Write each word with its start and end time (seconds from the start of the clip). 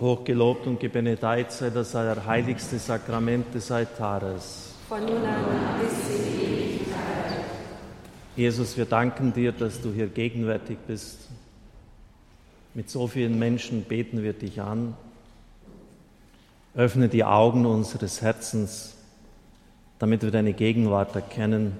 Hochgelobt 0.00 0.66
und 0.66 0.80
gebenedeit 0.80 1.52
sei 1.52 1.70
das 1.70 1.94
allerheiligste 1.94 2.78
Sakrament 2.78 3.54
des 3.54 3.70
Altares. 3.70 4.74
von 4.88 5.04
nun 5.04 5.24
an 5.24 5.44
bis 5.80 6.16
in 6.16 6.40
Ewigkeit. 6.40 7.44
Jesus, 8.34 8.76
wir 8.76 8.86
danken 8.86 9.32
dir, 9.32 9.52
dass 9.52 9.80
du 9.80 9.92
hier 9.92 10.08
gegenwärtig 10.08 10.78
bist. 10.84 11.28
Mit 12.72 12.88
so 12.88 13.08
vielen 13.08 13.38
Menschen 13.38 13.82
beten 13.82 14.22
wir 14.22 14.32
dich 14.32 14.60
an. 14.60 14.94
Öffne 16.76 17.08
die 17.08 17.24
Augen 17.24 17.66
unseres 17.66 18.22
Herzens, 18.22 18.94
damit 19.98 20.22
wir 20.22 20.30
deine 20.30 20.52
Gegenwart 20.52 21.16
erkennen. 21.16 21.72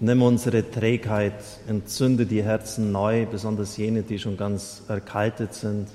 Nimm 0.00 0.22
unsere 0.22 0.68
Trägheit, 0.68 1.40
entzünde 1.68 2.26
die 2.26 2.42
Herzen 2.42 2.90
neu, 2.90 3.26
besonders 3.26 3.76
jene, 3.76 4.02
die 4.02 4.18
schon 4.18 4.36
ganz 4.36 4.82
erkaltet 4.88 5.54
sind. 5.54 5.86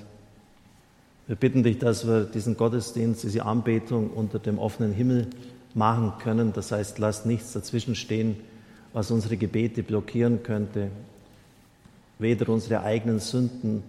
Wir 1.26 1.36
bitten 1.36 1.62
dich, 1.62 1.78
dass 1.78 2.08
wir 2.08 2.24
diesen 2.24 2.56
Gottesdienst, 2.56 3.24
diese 3.24 3.44
Anbetung 3.44 4.08
unter 4.08 4.38
dem 4.38 4.58
offenen 4.58 4.94
Himmel 4.94 5.26
machen 5.74 6.14
können. 6.18 6.54
Das 6.54 6.72
heißt, 6.72 6.98
lass 6.98 7.26
nichts 7.26 7.52
dazwischen 7.52 7.94
stehen, 7.94 8.36
was 8.94 9.10
unsere 9.10 9.36
Gebete 9.36 9.82
blockieren 9.82 10.42
könnte. 10.42 10.90
Weder 12.18 12.48
unsere 12.48 12.82
eigenen 12.82 13.20
Sünden 13.20 13.82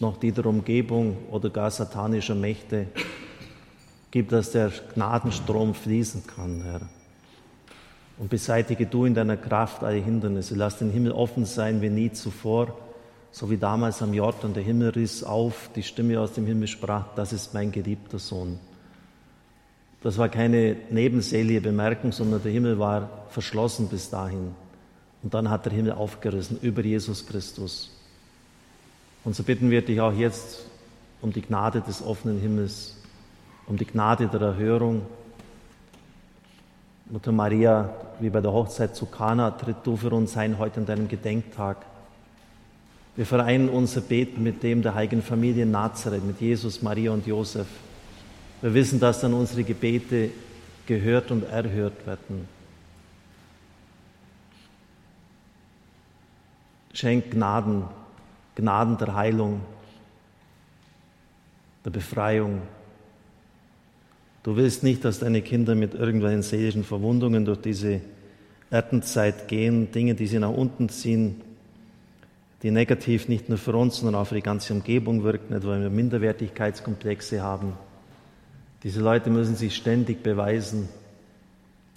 noch 0.00 0.16
die 0.18 0.32
der 0.32 0.46
Umgebung 0.46 1.16
oder 1.30 1.50
gar 1.50 1.70
satanischer 1.70 2.34
Mächte. 2.34 2.86
Gib, 4.10 4.28
dass 4.28 4.52
der 4.52 4.70
Gnadenstrom 4.94 5.74
fließen 5.74 6.26
kann, 6.26 6.62
Herr. 6.62 6.82
Und 8.18 8.30
beseitige 8.30 8.86
du 8.86 9.06
in 9.06 9.14
deiner 9.14 9.36
Kraft 9.36 9.82
alle 9.82 9.98
Hindernisse. 9.98 10.54
Lass 10.54 10.78
den 10.78 10.90
Himmel 10.90 11.12
offen 11.12 11.44
sein 11.44 11.82
wie 11.82 11.90
nie 11.90 12.12
zuvor, 12.12 12.76
so 13.32 13.50
wie 13.50 13.56
damals 13.56 14.02
am 14.02 14.14
Jordan 14.14 14.54
der 14.54 14.62
Himmel 14.62 14.90
riss 14.90 15.24
auf, 15.24 15.68
die 15.74 15.82
Stimme 15.82 16.20
aus 16.20 16.32
dem 16.34 16.46
Himmel 16.46 16.68
sprach, 16.68 17.14
das 17.16 17.32
ist 17.32 17.52
mein 17.54 17.72
geliebter 17.72 18.20
Sohn. 18.20 18.60
Das 20.02 20.18
war 20.18 20.28
keine 20.28 20.76
nebensälige 20.90 21.62
Bemerkung, 21.62 22.12
sondern 22.12 22.42
der 22.42 22.52
Himmel 22.52 22.78
war 22.78 23.26
verschlossen 23.30 23.88
bis 23.88 24.10
dahin. 24.10 24.54
Und 25.24 25.32
dann 25.32 25.48
hat 25.48 25.64
der 25.64 25.72
Himmel 25.72 25.92
aufgerissen 25.92 26.58
über 26.60 26.82
Jesus 26.82 27.26
Christus. 27.26 27.90
Und 29.24 29.34
so 29.34 29.42
bitten 29.42 29.70
wir 29.70 29.80
dich 29.80 29.98
auch 29.98 30.12
jetzt 30.12 30.66
um 31.22 31.32
die 31.32 31.40
Gnade 31.40 31.80
des 31.80 32.02
offenen 32.02 32.38
Himmels, 32.38 32.94
um 33.66 33.78
die 33.78 33.86
Gnade 33.86 34.28
der 34.28 34.42
Erhörung. 34.42 35.00
Mutter 37.06 37.32
Maria, 37.32 37.88
wie 38.20 38.28
bei 38.28 38.42
der 38.42 38.52
Hochzeit 38.52 38.94
zu 38.94 39.06
Kana, 39.06 39.50
tritt 39.52 39.78
du 39.84 39.96
für 39.96 40.10
uns 40.10 40.36
ein 40.36 40.58
heute 40.58 40.80
an 40.80 40.86
deinem 40.86 41.08
Gedenktag. 41.08 41.78
Wir 43.16 43.24
vereinen 43.24 43.70
unser 43.70 44.02
Beten 44.02 44.42
mit 44.42 44.62
dem 44.62 44.82
der 44.82 44.94
heiligen 44.94 45.22
Familie 45.22 45.64
Nazareth, 45.64 46.26
mit 46.26 46.42
Jesus, 46.42 46.82
Maria 46.82 47.12
und 47.12 47.26
Josef. 47.26 47.66
Wir 48.60 48.74
wissen, 48.74 49.00
dass 49.00 49.20
dann 49.20 49.32
unsere 49.32 49.64
Gebete 49.64 50.30
gehört 50.84 51.30
und 51.30 51.44
erhört 51.44 52.06
werden. 52.06 52.46
Schenk 56.94 57.32
Gnaden, 57.32 57.84
Gnaden 58.54 58.96
der 58.98 59.14
Heilung, 59.14 59.60
der 61.84 61.90
Befreiung. 61.90 62.62
Du 64.44 64.56
willst 64.56 64.82
nicht, 64.84 65.04
dass 65.04 65.18
deine 65.18 65.42
Kinder 65.42 65.74
mit 65.74 65.94
irgendwelchen 65.94 66.42
seelischen 66.42 66.84
Verwundungen 66.84 67.44
durch 67.44 67.60
diese 67.60 68.00
Erdenzeit 68.70 69.48
gehen, 69.48 69.90
Dinge, 69.90 70.14
die 70.14 70.26
sie 70.26 70.38
nach 70.38 70.50
unten 70.50 70.88
ziehen, 70.88 71.40
die 72.62 72.70
negativ 72.70 73.28
nicht 73.28 73.48
nur 73.48 73.58
für 73.58 73.74
uns, 73.74 73.96
sondern 73.96 74.14
auch 74.14 74.26
für 74.26 74.36
die 74.36 74.42
ganze 74.42 74.72
Umgebung 74.72 75.24
wirken, 75.24 75.52
etwa 75.52 75.72
wenn 75.72 75.82
wir 75.82 75.90
Minderwertigkeitskomplexe 75.90 77.42
haben. 77.42 77.72
Diese 78.84 79.00
Leute 79.00 79.30
müssen 79.30 79.56
sich 79.56 79.74
ständig 79.74 80.22
beweisen, 80.22 80.88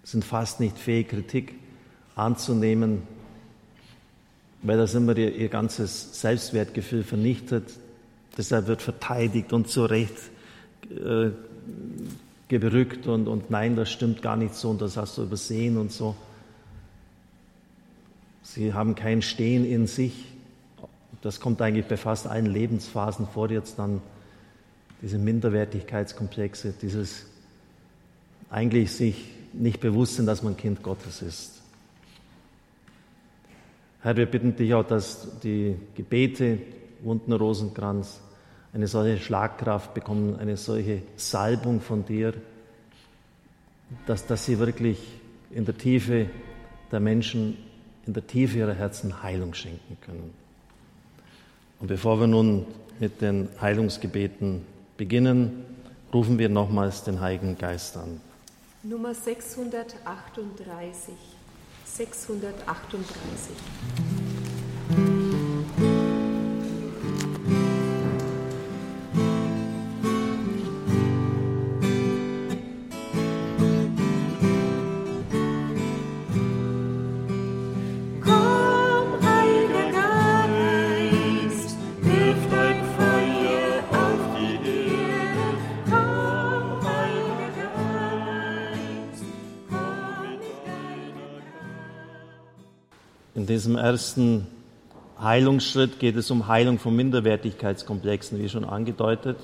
sind 0.04 0.26
fast 0.26 0.60
nicht 0.60 0.78
fähig, 0.78 1.10
Kritik 1.10 1.54
anzunehmen, 2.16 3.04
weil 4.62 4.78
das 4.78 4.96
immer 4.96 5.16
ihr, 5.18 5.36
ihr 5.36 5.50
ganzes 5.50 6.20
Selbstwertgefühl 6.20 7.04
vernichtet. 7.04 7.66
Deshalb 8.38 8.68
wird 8.68 8.82
verteidigt 8.82 9.54
und 9.54 9.68
zurecht 9.68 10.16
äh, 10.90 11.32
gerückt 12.48 13.08
und, 13.08 13.28
und 13.28 13.50
nein, 13.50 13.76
das 13.76 13.92
stimmt 13.92 14.22
gar 14.22 14.38
nicht 14.38 14.56
so 14.56 14.70
und 14.70 14.82
das 14.82 14.98
hast 14.98 15.18
du 15.18 15.24
übersehen 15.24 15.78
und 15.78 15.92
so. 15.92 16.16
Sie 18.44 18.74
haben 18.74 18.96
kein 18.96 19.22
Stehen 19.22 19.66
in 19.66 19.88
sich. 19.88 20.26
Das 21.22 21.40
kommt 21.40 21.62
eigentlich 21.62 21.86
bei 21.86 21.98
fast 21.98 22.28
allen 22.28 22.46
Lebensphasen 22.46 23.28
vor, 23.28 23.50
jetzt 23.52 23.78
dann 23.78 24.02
diese 25.02 25.18
Minderwertigkeitskomplexe, 25.18 26.74
dieses 26.82 27.26
eigentlich 28.50 28.92
sich 28.92 29.26
nicht 29.54 29.80
bewusst 29.80 30.16
sind, 30.16 30.26
dass 30.26 30.44
man 30.44 30.56
Kind 30.56 30.84
Gottes 30.84 31.22
ist. 31.22 31.57
Herr, 34.02 34.16
wir 34.16 34.28
bitten 34.28 34.56
dich 34.56 34.74
auch, 34.74 34.86
dass 34.86 35.40
die 35.40 35.76
Gebete, 35.96 36.60
Wunden 37.02 37.34
Rosenkranz, 37.34 38.22
eine 38.74 38.88
solche 38.88 39.18
Schlagkraft 39.18 39.94
bekommen, 39.94 40.36
eine 40.36 40.58
solche 40.58 41.02
Salbung 41.16 41.82
von 41.82 42.06
dir, 42.06 42.34
dass, 44.06 44.28
dass 44.28 44.46
sie 44.46 44.60
wirklich 44.60 45.00
in 45.52 45.66
der 45.66 45.78
Tiefe 45.78 46.28
der 46.92 47.00
Menschen, 47.00 47.58
in 48.06 48.14
der 48.14 48.28
Tiefe 48.28 48.60
ihrer 48.60 48.74
Herzen 48.74 49.24
Heilung 49.24 49.54
schenken 49.54 49.98
können. 50.02 50.34
Und 51.80 51.88
bevor 51.88 52.20
wir 52.20 52.28
nun 52.28 52.66
mit 53.00 53.22
den 53.22 53.50
Heilungsgebeten 53.62 54.66
beginnen, 54.98 55.64
rufen 56.14 56.40
wir 56.40 56.50
nochmals 56.50 57.04
den 57.04 57.22
Heiligen 57.22 57.58
Geist 57.58 57.96
an. 57.98 58.20
Nummer 58.84 59.14
638. 59.14 61.37
638. 61.96 64.17
diesem 93.58 93.76
ersten 93.76 94.46
Heilungsschritt 95.20 95.98
geht 95.98 96.16
es 96.16 96.30
um 96.30 96.48
Heilung 96.48 96.78
von 96.78 96.96
Minderwertigkeitskomplexen, 96.96 98.40
wie 98.40 98.50
schon 98.50 98.64
angedeutet. 98.64 99.36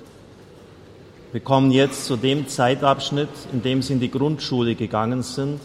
Wir 1.31 1.41
kommen 1.41 1.72
jetzt 1.72 2.06
zu 2.06 2.16
dem 2.16 2.47
Zeitabschnitt, 2.47 3.29
in 3.52 3.63
dem 3.63 3.81
Sie 3.81 3.94
in 3.94 4.00
die 4.00 4.12
Grundschule 4.12 4.75
gegangen 4.75 5.23
sind, 5.23 5.59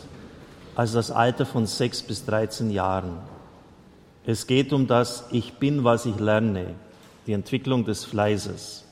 also 0.74 0.96
das 0.96 1.10
Alter 1.10 1.44
von 1.44 1.66
sechs 1.66 2.00
bis 2.00 2.24
13 2.24 2.70
Jahren. 2.70 3.18
Es 4.24 4.46
geht 4.46 4.72
um 4.72 4.86
das 4.86 5.26
Ich 5.30 5.52
bin, 5.58 5.84
was 5.84 6.06
ich 6.06 6.18
lerne, 6.18 6.68
die 7.26 7.34
Entwicklung 7.34 7.84
des 7.84 8.06
Fleißes. 8.06 8.86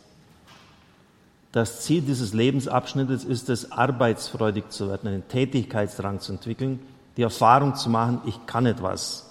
Das 1.52 1.81
Ziel 1.81 2.02
dieses 2.02 2.34
Lebensabschnittes 2.34 3.25
ist 3.25 3.48
es, 3.48 3.72
arbeitsfreudig 3.72 4.69
zu 4.69 4.90
werden, 4.90 5.08
einen 5.08 5.28
Tätigkeitsdrang 5.28 6.20
zu 6.20 6.32
entwickeln, 6.32 6.78
die 7.16 7.22
Erfahrung 7.22 7.75
zu 7.75 7.88
machen, 7.88 8.20
ich 8.26 8.44
kann 8.44 8.66
etwas. 8.66 9.25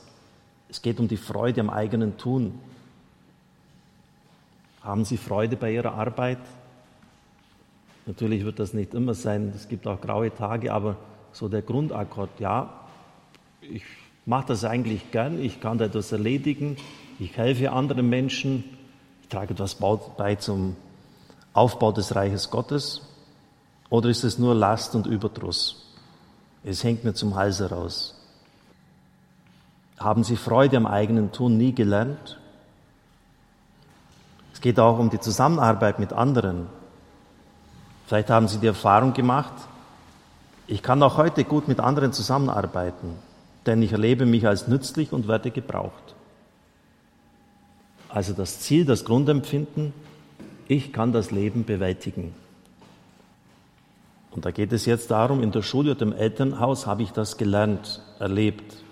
Es 0.76 0.82
geht 0.82 1.00
um 1.00 1.08
die 1.08 1.16
Freude 1.16 1.62
am 1.62 1.70
eigenen 1.70 2.18
Tun. 2.18 2.60
Haben 4.82 5.06
Sie 5.06 5.16
Freude 5.16 5.56
bei 5.56 5.72
Ihrer 5.72 5.94
Arbeit? 5.94 6.40
Natürlich 8.06 8.44
wird 8.44 8.60
das 8.60 8.74
nicht 8.74 8.94
immer 8.94 9.14
sein, 9.14 9.54
es 9.56 9.70
gibt 9.70 9.88
auch 9.88 10.02
graue 10.02 10.36
Tage, 10.36 10.74
aber 10.74 10.98
so 11.32 11.48
der 11.48 11.62
Grundakkord, 11.62 12.30
ja, 12.40 12.74
ich 13.62 13.84
mache 14.26 14.48
das 14.48 14.66
eigentlich 14.66 15.12
gern, 15.12 15.40
ich 15.40 15.62
kann 15.62 15.78
da 15.78 15.86
etwas 15.86 16.12
erledigen, 16.12 16.76
ich 17.20 17.38
helfe 17.38 17.72
anderen 17.72 18.10
Menschen, 18.10 18.66
ich 19.22 19.30
trage 19.30 19.54
etwas 19.54 19.76
bei 19.76 20.36
zum 20.36 20.76
Aufbau 21.54 21.94
des 21.94 22.14
Reiches 22.16 22.50
Gottes, 22.50 23.02
oder 23.90 24.10
ist 24.10 24.26
es 24.26 24.40
nur 24.40 24.54
Last 24.54 24.94
und 24.94 25.08
Überdruss? 25.08 25.90
Es 26.66 26.84
hängt 26.84 27.06
mir 27.06 27.14
zum 27.14 27.36
Hals 27.36 27.62
heraus. 27.62 28.15
Haben 29.98 30.24
Sie 30.24 30.36
Freude 30.36 30.78
am 30.78 30.86
eigenen 30.86 31.32
Tun 31.32 31.58
nie 31.58 31.74
gelernt? 31.74 32.40
Es 34.54 34.62
geht 34.62 34.80
auch 34.80 35.00
um 35.00 35.10
die 35.10 35.20
Zusammenarbeit 35.20 36.00
mit 36.00 36.14
anderen. 36.14 36.68
Vielleicht 38.08 38.30
haben 38.30 38.48
Sie 38.48 38.60
die 38.60 38.68
Erfahrung 38.68 39.14
gemacht, 39.14 39.54
ich 40.68 40.82
kann 40.82 41.04
auch 41.04 41.18
heute 41.18 41.44
gut 41.44 41.68
mit 41.68 41.80
anderen 41.80 42.12
zusammenarbeiten, 42.12 43.14
denn 43.66 43.82
ich 43.84 43.92
erlebe 43.92 44.26
mich 44.26 44.48
als 44.48 44.68
nützlich 44.68 45.14
und 45.14 45.28
werde 45.28 45.52
gebraucht. 45.52 46.16
Also 48.10 48.34
das 48.34 48.62
Ziel, 48.62 48.86
das 48.86 49.06
Grundempfinden, 49.06 49.94
ich 50.68 50.92
kann 50.92 51.12
das 51.12 51.32
Leben 51.32 51.66
bewältigen. 51.66 52.34
Und 54.32 54.46
da 54.46 54.52
geht 54.52 54.74
es 54.74 54.86
jetzt 54.86 55.12
darum, 55.12 55.44
in 55.44 55.52
der 55.52 55.62
Schule 55.62 55.92
oder 55.92 56.02
im 56.02 56.14
Elternhaus 56.14 56.88
habe 56.88 57.04
ich 57.04 57.12
das 57.12 57.38
gelernt, 57.38 58.02
erlebt. 58.20 58.85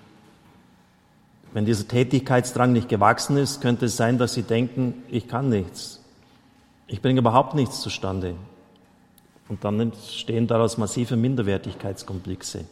Wenn 1.53 1.65
dieser 1.65 1.87
Tätigkeitsdrang 1.87 2.73
nicht 2.73 2.89
gewachsen 2.89 3.37
ist, 3.37 3.61
könnte 3.61 3.85
es 3.85 3.95
sein, 3.95 4.17
dass 4.17 4.33
Sie 4.33 4.41
denken, 4.41 5.03
ich 5.09 5.27
kann 5.27 5.49
nichts. 5.49 6.01
Ich 6.87 7.01
bringe 7.01 7.19
überhaupt 7.19 7.53
nichts 7.53 7.81
zustande. 7.81 8.35
Und 9.49 9.63
dann 9.63 9.79
entstehen 9.79 10.47
daraus 10.47 10.77
massive 10.77 11.15
Minderwertigkeitskomplexe. 11.15 12.65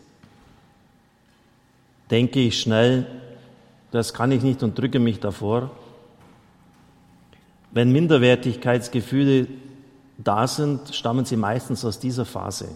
Denke 2.10 2.39
ich 2.39 2.60
schnell, 2.60 3.06
das 3.92 4.13
kann 4.13 4.31
ich 4.31 4.42
nicht 4.42 4.63
und 4.63 4.78
drücke 4.78 5.00
mich 5.00 5.19
davor. 5.19 5.69
Wenn 7.72 7.92
Minderwertigkeitsgefühle 7.92 9.48
da 10.18 10.48
sind, 10.48 10.94
stammen 10.94 11.25
sie 11.25 11.38
meistens 11.38 11.86
aus 11.86 12.00
dieser 12.00 12.25
Phase. 12.25 12.69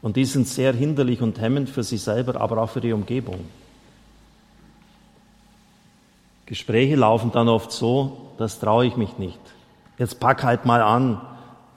Und 0.00 0.16
die 0.16 0.24
sind 0.24 0.48
sehr 0.48 0.72
hinderlich 0.72 1.22
und 1.22 1.40
hemmend 1.40 1.70
für 1.70 1.84
sich 1.84 2.02
selber, 2.02 2.40
aber 2.40 2.60
auch 2.60 2.70
für 2.70 2.80
die 2.80 2.92
Umgebung. 2.92 3.40
Gespräche 6.46 6.96
laufen 6.96 7.30
dann 7.32 7.48
oft 7.48 7.72
so, 7.72 8.32
das 8.38 8.58
traue 8.58 8.86
ich 8.86 8.96
mich 8.96 9.18
nicht. 9.18 9.40
Jetzt 9.98 10.20
pack 10.20 10.42
halt 10.42 10.64
mal 10.64 10.82
an. 10.82 11.20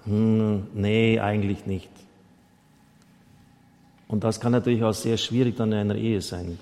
Hm, 0.06 0.68
nee, 0.74 1.20
eigentlich 1.20 1.66
nicht. 1.66 1.90
Und 4.08 4.24
das 4.24 4.40
kann 4.40 4.52
natürlich 4.52 4.84
auch 4.84 4.94
sehr 4.94 5.18
schwierig 5.18 5.58
dann 5.58 5.72
in 5.72 5.80
einer 5.80 5.96
Ehe 5.96 6.22
sein. 6.22 6.60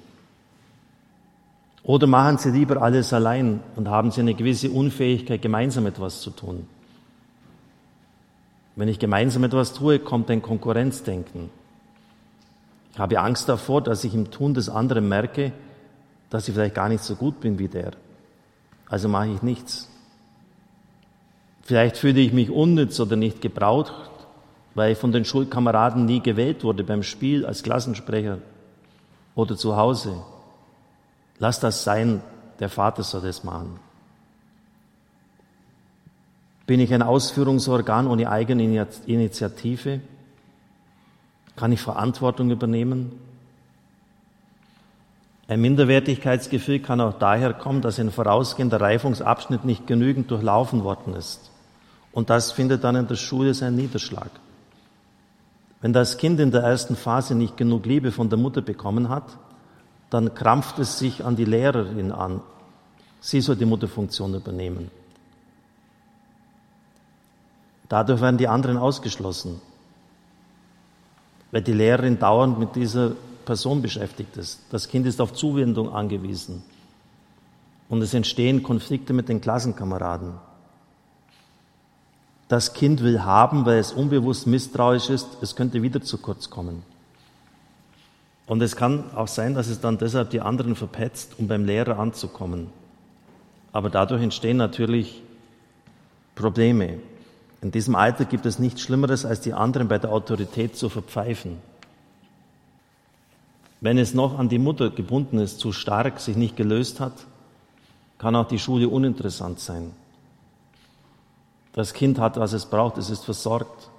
Oder 1.84 2.08
machen 2.08 2.38
Sie 2.38 2.50
lieber 2.50 2.82
alles 2.82 3.12
allein 3.12 3.60
und 3.76 3.90
haben 3.90 4.12
Sie 4.12 4.22
eine 4.22 4.34
gewisse 4.34 4.72
Unfähigkeit, 4.72 5.42
gemeinsam 5.42 5.86
etwas 5.86 6.22
zu 6.22 6.32
tun. 6.32 6.68
Wenn 8.76 8.88
ich 8.88 9.00
gemeinsam 9.00 9.44
etwas 9.44 9.74
tue, 9.74 10.00
kommt 10.00 10.32
ein 10.32 10.42
Konkurrenzdenken. 10.42 11.50
Ich 12.94 13.00
habe 13.00 13.20
Angst 13.20 13.50
davor, 13.50 13.82
dass 13.82 14.04
ich 14.04 14.14
im 14.14 14.32
Tun 14.32 14.54
des 14.54 14.70
anderen 14.70 15.10
merke, 15.10 15.52
dass 16.34 16.48
ich 16.48 16.56
vielleicht 16.56 16.74
gar 16.74 16.90
nicht 16.90 17.04
so 17.04 17.16
gut 17.16 17.40
bin 17.42 17.60
wie 17.60 17.68
der. 17.68 17.92
Also 18.90 19.08
mache 19.08 19.28
ich 19.28 19.44
nichts. 19.44 19.88
Vielleicht 21.62 21.96
fühle 21.96 22.22
ich 22.22 22.34
mich 22.34 22.50
unnütz 22.50 23.00
oder 23.00 23.16
nicht 23.16 23.40
gebraucht, 23.40 23.94
weil 24.74 24.94
ich 24.94 24.98
von 24.98 25.12
den 25.12 25.26
Schulkameraden 25.26 26.06
nie 26.06 26.22
gewählt 26.22 26.64
wurde 26.64 26.84
beim 26.84 27.04
Spiel 27.04 27.46
als 27.46 27.62
Klassensprecher 27.62 28.40
oder 29.36 29.56
zu 29.56 29.76
Hause. 29.76 30.24
Lass 31.38 31.60
das 31.60 31.84
sein, 31.84 32.24
der 32.60 32.70
Vater 32.70 33.04
soll 33.04 33.22
das 33.22 33.44
machen. 33.44 33.80
Bin 36.66 36.80
ich 36.80 36.92
ein 36.96 37.04
Ausführungsorgan 37.04 38.08
ohne 38.08 38.28
eigene 38.28 38.88
Initiative? 39.06 40.02
Kann 41.56 41.72
ich 41.72 41.80
Verantwortung 41.80 42.50
übernehmen? 42.50 43.20
Ein 45.48 45.62
Minderwertigkeitsgefühl 45.62 46.80
kann 46.80 47.02
auch 47.02 47.20
daher 47.20 47.54
kommen, 47.54 47.82
dass 47.82 48.00
ein 48.00 48.12
vorausgehender 48.12 48.80
Reifungsabschnitt 48.80 49.66
nicht 49.66 49.88
genügend 49.88 50.32
durchlaufen 50.32 50.84
worden 50.84 51.16
ist. 51.16 51.52
Und 52.14 52.30
das 52.30 52.52
findet 52.52 52.84
dann 52.84 52.96
in 52.96 53.08
der 53.08 53.16
Schule 53.16 53.54
seinen 53.54 53.76
Niederschlag. 53.76 54.30
Wenn 55.82 55.92
das 55.92 56.18
Kind 56.18 56.40
in 56.40 56.52
der 56.52 56.62
ersten 56.62 56.96
Phase 56.96 57.36
nicht 57.36 57.58
genug 57.58 57.86
Liebe 57.86 58.12
von 58.12 58.30
der 58.30 58.40
Mutter 58.40 58.62
bekommen 58.62 59.10
hat, 59.10 59.38
dann 60.10 60.34
krampft 60.34 60.80
es 60.80 61.00
sich 61.00 61.26
an 61.26 61.36
die 61.36 61.44
Lehrerin 61.44 62.12
an. 62.12 62.42
Sie 63.20 63.42
soll 63.42 63.58
die 63.58 63.66
Mutterfunktion 63.66 64.34
übernehmen. 64.36 64.92
Dadurch 67.90 68.22
werden 68.22 68.38
die 68.38 68.48
anderen 68.48 68.78
ausgeschlossen, 68.78 69.60
weil 71.52 71.62
die 71.62 71.74
Lehrerin 71.74 72.18
dauernd 72.18 72.60
mit 72.60 72.76
dieser 72.76 73.12
Person 73.46 73.82
beschäftigt 73.82 74.38
ist. 74.38 74.62
Das 74.72 74.88
Kind 74.88 75.06
ist 75.06 75.22
auf 75.22 75.34
Zuwendung 75.34 75.94
angewiesen. 75.94 76.64
Und 77.90 78.02
es 78.02 78.14
entstehen 78.14 78.64
Konflikte 78.64 79.14
mit 79.14 79.30
den 79.30 79.42
Klassenkameraden. 79.42 80.34
Das 82.48 82.74
Kind 82.74 83.02
will 83.02 83.24
haben, 83.24 83.66
weil 83.66 83.80
es 83.80 83.92
unbewusst 83.92 84.48
misstrauisch 84.48 85.10
ist, 85.10 85.38
es 85.42 85.56
könnte 85.56 85.82
wieder 85.82 86.02
zu 86.02 86.18
kurz 86.18 86.50
kommen. 86.50 86.84
Und 88.46 88.62
es 88.62 88.76
kann 88.76 89.06
auch 89.16 89.28
sein, 89.28 89.54
dass 89.54 89.68
es 89.68 89.80
dann 89.80 89.98
deshalb 89.98 90.30
die 90.30 90.42
anderen 90.42 90.76
verpetzt, 90.76 91.34
um 91.40 91.48
beim 91.48 91.66
Lehrer 91.66 91.98
anzukommen. 91.98 92.70
Aber 93.72 93.90
dadurch 93.90 94.22
entstehen 94.22 94.58
natürlich 94.58 95.24
Probleme. 96.36 97.00
In 97.62 97.72
diesem 97.72 97.96
Alter 97.96 98.26
gibt 98.26 98.46
es 98.46 98.60
nichts 98.60 98.82
Schlimmeres, 98.82 99.26
als 99.26 99.40
die 99.40 99.54
anderen 99.54 99.88
bei 99.88 99.98
der 99.98 100.12
Autorität 100.12 100.76
zu 100.76 100.90
verpfeifen. 100.90 101.58
Wenn 103.84 103.98
es 103.98 104.14
noch 104.14 104.40
an 104.40 104.48
die 104.48 104.60
Mutter 104.60 104.92
gebunden 104.92 105.40
ist, 105.40 105.60
zu 105.60 105.74
stark, 105.74 106.22
sich 106.22 106.38
nicht 106.38 106.56
gelöst 106.56 107.02
hat, 107.02 107.12
kann 108.18 108.34
auch 108.34 108.48
die 108.48 108.58
Schule 108.58 108.88
uninteressant 108.88 109.60
sein. 109.60 109.92
Das 111.74 111.92
Kind 111.92 112.18
hat, 112.18 112.40
was 112.40 112.54
es 112.54 112.66
braucht, 112.66 112.98
es 112.98 113.10
ist 113.10 113.26
versorgt. 113.26 113.90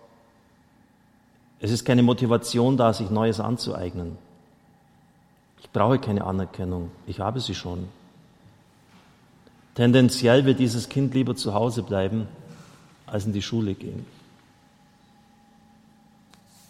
Es 1.60 1.70
ist 1.70 1.84
keine 1.84 2.02
Motivation 2.02 2.78
da, 2.78 2.94
sich 2.94 3.10
Neues 3.10 3.40
anzueignen. 3.40 4.16
Ich 5.60 5.68
brauche 5.68 5.98
keine 5.98 6.24
Anerkennung, 6.24 6.90
ich 7.06 7.20
habe 7.20 7.40
sie 7.40 7.54
schon. 7.54 7.86
Tendenziell 9.74 10.46
wird 10.46 10.60
dieses 10.60 10.88
Kind 10.88 11.12
lieber 11.12 11.36
zu 11.36 11.52
Hause 11.52 11.82
bleiben, 11.82 12.26
als 13.04 13.26
in 13.26 13.34
die 13.34 13.42
Schule 13.42 13.74
gehen. 13.74 14.06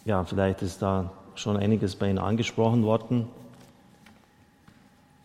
Ja, 0.03 0.25
vielleicht 0.25 0.61
ist 0.61 0.81
da 0.81 1.13
schon 1.35 1.57
einiges 1.57 1.95
bei 1.95 2.09
Ihnen 2.09 2.19
angesprochen 2.19 2.83
worden. 2.83 3.27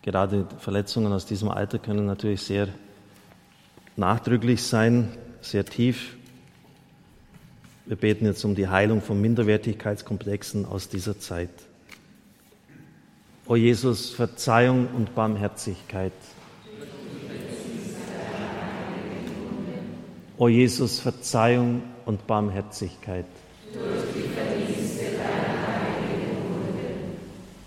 Gerade 0.01 0.47
Verletzungen 0.59 1.13
aus 1.13 1.25
diesem 1.25 1.49
Alter 1.49 1.79
können 1.79 2.05
natürlich 2.05 2.41
sehr 2.41 2.67
nachdrücklich 3.95 4.63
sein, 4.63 5.09
sehr 5.41 5.65
tief. 5.65 6.15
Wir 7.85 7.97
beten 7.97 8.25
jetzt 8.25 8.43
um 8.43 8.55
die 8.55 8.67
Heilung 8.67 9.01
von 9.01 9.19
Minderwertigkeitskomplexen 9.21 10.65
aus 10.65 10.89
dieser 10.89 11.19
Zeit. 11.19 11.49
O 13.45 13.55
Jesus, 13.55 14.11
Verzeihung 14.11 14.87
und 14.95 15.13
Barmherzigkeit. 15.13 16.13
O 20.37 20.47
Jesus, 20.47 20.99
Verzeihung 20.99 21.83
und 22.05 22.25
Barmherzigkeit. 22.27 23.25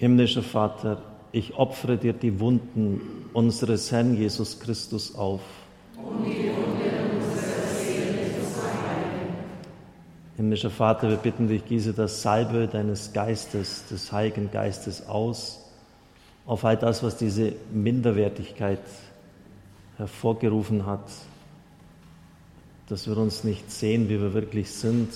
Himmlischer 0.00 0.42
Vater, 0.42 1.02
ich 1.30 1.56
opfere 1.56 1.98
dir 1.98 2.14
die 2.14 2.40
Wunden 2.40 3.02
unseres 3.34 3.92
Herrn 3.92 4.16
Jesus 4.16 4.58
Christus 4.58 5.14
auf. 5.14 5.42
Himmlischer 10.38 10.70
Vater, 10.70 11.10
wir 11.10 11.18
bitten 11.18 11.48
dich, 11.48 11.66
gieße 11.66 11.92
das 11.92 12.22
Salbe 12.22 12.66
deines 12.66 13.12
Geistes, 13.12 13.84
des 13.90 14.10
Heiligen 14.10 14.50
Geistes 14.50 15.06
aus, 15.06 15.66
auf 16.46 16.64
all 16.64 16.78
das, 16.78 17.02
was 17.02 17.18
diese 17.18 17.52
Minderwertigkeit 17.70 18.80
hervorgerufen 19.98 20.86
hat, 20.86 21.10
dass 22.88 23.06
wir 23.06 23.18
uns 23.18 23.44
nicht 23.44 23.70
sehen, 23.70 24.08
wie 24.08 24.18
wir 24.18 24.32
wirklich 24.32 24.70
sind, 24.70 25.10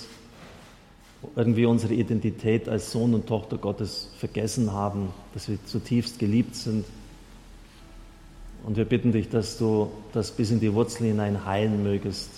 irgendwie 1.35 1.65
unsere 1.65 1.93
Identität 1.93 2.67
als 2.69 2.91
Sohn 2.91 3.13
und 3.13 3.27
Tochter 3.27 3.57
Gottes 3.57 4.09
vergessen 4.17 4.71
haben, 4.71 5.09
dass 5.33 5.47
wir 5.49 5.63
zutiefst 5.65 6.19
geliebt 6.19 6.55
sind. 6.55 6.85
Und 8.65 8.77
wir 8.77 8.85
bitten 8.85 9.11
dich, 9.11 9.29
dass 9.29 9.57
du 9.57 9.91
das 10.13 10.31
bis 10.31 10.51
in 10.51 10.59
die 10.59 10.73
Wurzel 10.73 11.07
hinein 11.07 11.45
heilen 11.45 11.83
mögest. 11.83 12.29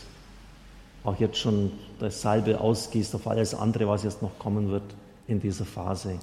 Auch 1.03 1.17
jetzt 1.19 1.37
schon 1.37 1.71
das 1.99 2.21
Salbe 2.21 2.59
ausgießt 2.59 3.15
auf 3.15 3.27
alles 3.27 3.53
andere, 3.53 3.87
was 3.87 4.03
jetzt 4.03 4.21
noch 4.21 4.37
kommen 4.37 4.69
wird 4.69 4.83
in 5.27 5.39
dieser 5.39 5.65
Phase. 5.65 6.19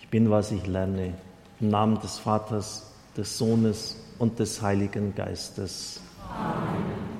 Ich 0.00 0.08
bin, 0.08 0.30
was 0.30 0.50
ich 0.50 0.66
lerne. 0.66 1.14
Im 1.60 1.68
Namen 1.68 2.00
des 2.00 2.18
Vaters, 2.18 2.90
des 3.16 3.36
Sohnes 3.36 3.96
und 4.18 4.38
des 4.38 4.62
Heiligen 4.62 5.14
Geistes. 5.14 6.00
Amen. 6.30 7.17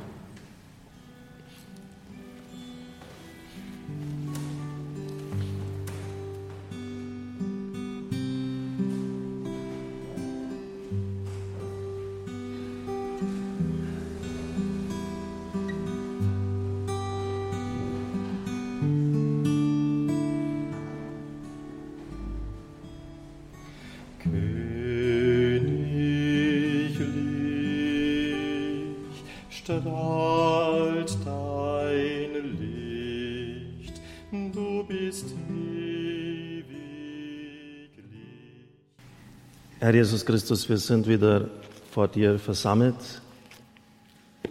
Herr 39.80 39.94
Jesus 39.94 40.24
Christus, 40.24 40.66
wir 40.70 40.78
sind 40.78 41.06
wieder 41.06 41.50
vor 41.90 42.08
dir 42.08 42.38
versammelt. 42.38 42.96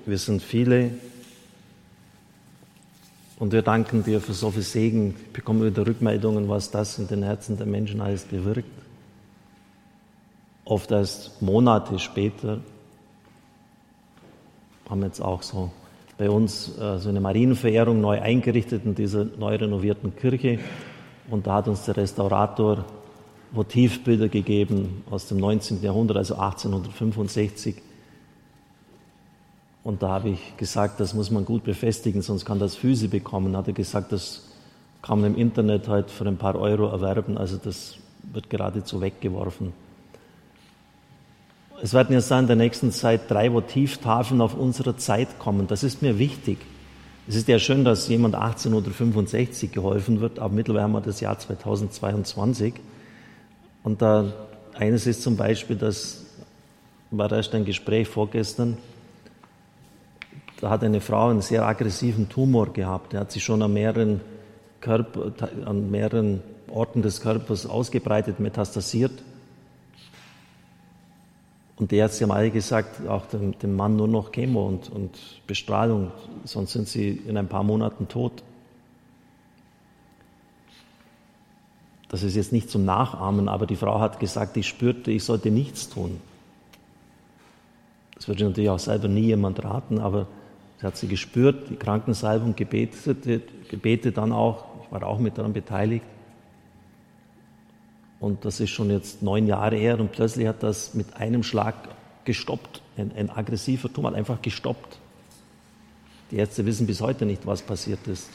Wir 0.05 0.19
sind 0.19 0.43
viele 0.43 0.91
und 3.39 3.51
wir 3.51 3.63
danken 3.63 4.03
dir 4.03 4.21
für 4.21 4.33
so 4.33 4.51
viel 4.51 4.61
Segen. 4.61 5.15
Ich 5.19 5.33
bekomme 5.33 5.65
wieder 5.65 5.87
Rückmeldungen, 5.87 6.47
was 6.47 6.69
das 6.69 6.99
in 6.99 7.07
den 7.07 7.23
Herzen 7.23 7.57
der 7.57 7.65
Menschen 7.65 8.01
alles 8.01 8.23
bewirkt. 8.23 8.69
Oft 10.63 10.91
erst 10.91 11.41
Monate 11.41 11.97
später 11.97 12.59
haben 14.89 15.03
jetzt 15.03 15.21
auch 15.21 15.43
so 15.43 15.71
bei 16.17 16.29
uns 16.29 16.77
äh, 16.77 16.97
so 16.97 17.09
eine 17.09 17.19
Marienverehrung 17.19 18.01
neu 18.01 18.21
eingerichtet 18.21 18.85
in 18.85 18.95
dieser 18.95 19.25
neu 19.25 19.55
renovierten 19.55 20.15
Kirche. 20.15 20.59
Und 21.29 21.45
da 21.47 21.55
hat 21.55 21.67
uns 21.67 21.85
der 21.85 21.97
Restaurator 21.97 22.85
Motivbilder 23.51 24.27
gegeben 24.27 25.03
aus 25.09 25.27
dem 25.27 25.37
19. 25.37 25.81
Jahrhundert, 25.81 26.17
also 26.17 26.35
1865. 26.35 27.75
Und 29.83 30.01
da 30.03 30.09
habe 30.09 30.29
ich 30.29 30.57
gesagt, 30.57 30.99
das 30.99 31.13
muss 31.13 31.31
man 31.31 31.45
gut 31.45 31.63
befestigen, 31.63 32.21
sonst 32.21 32.45
kann 32.45 32.59
das 32.59 32.75
Füße 32.75 33.07
bekommen. 33.07 33.55
Hat 33.55 33.67
er 33.67 33.73
gesagt, 33.73 34.11
das 34.11 34.49
kann 35.01 35.21
man 35.21 35.33
im 35.33 35.39
Internet 35.39 35.87
halt 35.87 36.11
für 36.11 36.25
ein 36.25 36.37
paar 36.37 36.55
Euro 36.55 36.87
erwerben, 36.87 37.37
also 37.37 37.57
das 37.57 37.97
wird 38.33 38.49
geradezu 38.49 38.99
weggeworfen. 38.99 39.71
Es 41.79 41.93
werden 41.93 42.13
jetzt 42.13 42.31
in 42.31 42.47
der 42.47 42.55
nächsten 42.55 42.91
Zeit 42.91 43.29
drei 43.29 43.53
Votivtafeln 43.53 44.41
auf 44.41 44.55
unsere 44.55 44.97
Zeit 44.97 45.37
kommen. 45.37 45.67
Das 45.67 45.83
ist 45.83 46.01
mir 46.01 46.17
wichtig. 46.17 46.57
Es 47.27 47.35
ist 47.35 47.47
ja 47.47 47.59
schön, 47.59 47.85
dass 47.85 48.07
jemand 48.07 48.33
1865 48.33 49.71
geholfen 49.71 50.19
wird, 50.19 50.39
aber 50.39 50.53
mittlerweile 50.53 50.83
haben 50.83 50.93
wir 50.93 51.01
das 51.01 51.19
Jahr 51.19 51.37
2022. 51.37 52.73
Und 53.83 54.01
da 54.01 54.33
eines 54.73 55.05
ist 55.05 55.21
zum 55.21 55.37
Beispiel, 55.37 55.75
das 55.75 56.25
war 57.11 57.31
erst 57.31 57.53
ein 57.53 57.65
Gespräch 57.65 58.07
vorgestern, 58.07 58.77
da 60.59 60.71
hat 60.71 60.83
eine 60.83 61.01
Frau 61.01 61.29
einen 61.29 61.41
sehr 61.41 61.63
aggressiven 61.63 62.27
Tumor 62.27 62.73
gehabt. 62.73 63.13
Der 63.13 63.19
hat 63.19 63.31
sich 63.31 63.43
schon 63.43 63.61
an 63.61 63.73
mehreren, 63.73 64.21
Körper, 64.81 65.31
an 65.65 65.91
mehreren 65.91 66.41
Orten 66.71 67.03
des 67.03 67.21
Körpers 67.21 67.67
ausgebreitet, 67.67 68.39
metastasiert. 68.39 69.11
Und 71.77 71.91
die 71.91 71.97
Ärzte 71.97 72.23
haben 72.23 72.31
alle 72.31 72.49
gesagt, 72.49 73.07
auch 73.07 73.27
dem, 73.27 73.57
dem 73.59 73.75
Mann 73.75 73.95
nur 73.95 74.07
noch 74.07 74.31
Chemo 74.31 74.67
und, 74.67 74.89
und 74.89 75.11
Bestrahlung, 75.45 76.11
sonst 76.43 76.73
sind 76.73 76.87
sie 76.87 77.09
in 77.09 77.37
ein 77.37 77.47
paar 77.47 77.63
Monaten 77.63 78.07
tot. 78.07 78.43
Das 82.09 82.23
ist 82.23 82.35
jetzt 82.35 82.51
nicht 82.51 82.69
zum 82.69 82.85
Nachahmen, 82.85 83.47
aber 83.47 83.67
die 83.67 83.75
Frau 83.75 83.99
hat 83.99 84.19
gesagt, 84.19 84.57
ich 84.57 84.67
spürte, 84.67 85.11
ich 85.11 85.23
sollte 85.23 85.51
nichts 85.51 85.89
tun. 85.89 86.19
Das 88.15 88.27
würde 88.27 88.45
natürlich 88.45 88.69
auch 88.69 88.79
selber 88.79 89.07
nie 89.07 89.27
jemand 89.27 89.63
raten, 89.63 89.99
aber 89.99 90.25
sie 90.79 90.87
hat 90.87 90.97
sie 90.97 91.07
gespürt, 91.07 91.69
die 91.69 91.75
Krankensalbung 91.75 92.55
gebetete, 92.55 93.41
gebete 93.69 94.11
dann 94.11 94.31
auch, 94.31 94.65
ich 94.83 94.91
war 94.91 95.05
auch 95.05 95.19
mit 95.19 95.37
daran 95.37 95.53
beteiligt. 95.53 96.05
Und 98.19 98.45
das 98.45 98.59
ist 98.59 98.71
schon 98.71 98.89
jetzt 98.89 99.21
neun 99.21 99.47
Jahre 99.47 99.75
her 99.75 99.99
und 99.99 100.11
plötzlich 100.11 100.47
hat 100.47 100.63
das 100.63 100.93
mit 100.93 101.15
einem 101.15 101.43
Schlag 101.43 101.75
gestoppt. 102.25 102.81
Ein, 102.97 103.11
ein 103.15 103.29
aggressiver 103.29 103.91
Tumor 103.91 104.11
hat 104.11 104.17
einfach 104.17 104.41
gestoppt. 104.41 104.99
Die 106.31 106.37
Ärzte 106.37 106.65
wissen 106.65 106.87
bis 106.87 106.99
heute 106.99 107.25
nicht, 107.25 107.45
was 107.45 107.61
passiert 107.61 108.05
ist. 108.07 108.29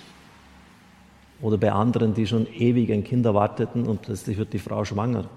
Oder 1.41 1.59
bei 1.59 1.73
anderen, 1.73 2.15
die 2.15 2.27
schon 2.27 2.47
ewig 2.47 2.93
ein 2.93 3.03
Kind 3.03 3.27
erwarteten 3.27 3.85
und 3.85 4.03
plötzlich 4.03 4.39
wird 4.39 4.53
die 4.53 4.61
Frau 4.61 4.85
schwanger. 4.85 5.29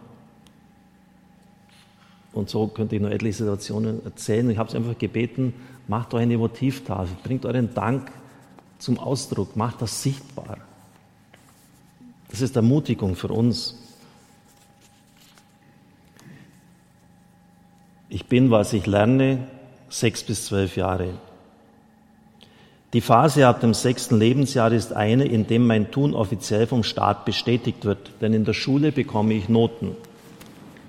Und 2.32 2.50
so 2.50 2.68
könnte 2.68 2.96
ich 2.96 3.02
noch 3.02 3.10
etliche 3.10 3.38
Situationen 3.40 4.04
erzählen. 4.06 4.50
Ich 4.50 4.58
habe 4.58 4.70
es 4.70 4.76
einfach 4.76 4.98
gebeten, 4.98 5.54
macht 5.88 6.14
euch 6.14 6.22
eine 6.22 6.38
Motivtafel, 6.38 7.16
bringt 7.24 7.46
euren 7.46 7.74
Dank 7.74 8.12
zum 8.78 9.00
Ausdruck, 9.00 9.56
macht 9.56 9.82
das 9.82 10.04
sichtbar. 10.04 10.58
Das 12.30 12.42
ist 12.42 12.56
Ermutigung 12.56 13.16
für 13.16 13.30
uns. 13.30 13.85
Ich 18.08 18.28
bin, 18.28 18.52
was 18.52 18.74
ich 18.74 18.86
lerne, 18.86 19.48
sechs 19.90 20.24
bis 20.24 20.46
zwölf 20.46 20.78
Jahre. 20.78 21.10
Die 22.94 23.02
Phase 23.02 23.48
ab 23.48 23.60
dem 23.62 23.74
sechsten 23.74 24.18
Lebensjahr 24.20 24.72
ist 24.72 24.94
eine, 24.94 25.26
in 25.26 25.48
dem 25.48 25.66
mein 25.66 25.92
Tun 25.92 26.14
offiziell 26.14 26.68
vom 26.68 26.84
Staat 26.84 27.26
bestätigt 27.26 27.84
wird, 27.84 28.12
denn 28.22 28.34
in 28.34 28.46
der 28.46 28.54
Schule 28.54 28.92
bekomme 28.92 29.34
ich 29.34 29.50
Noten. 29.50 29.96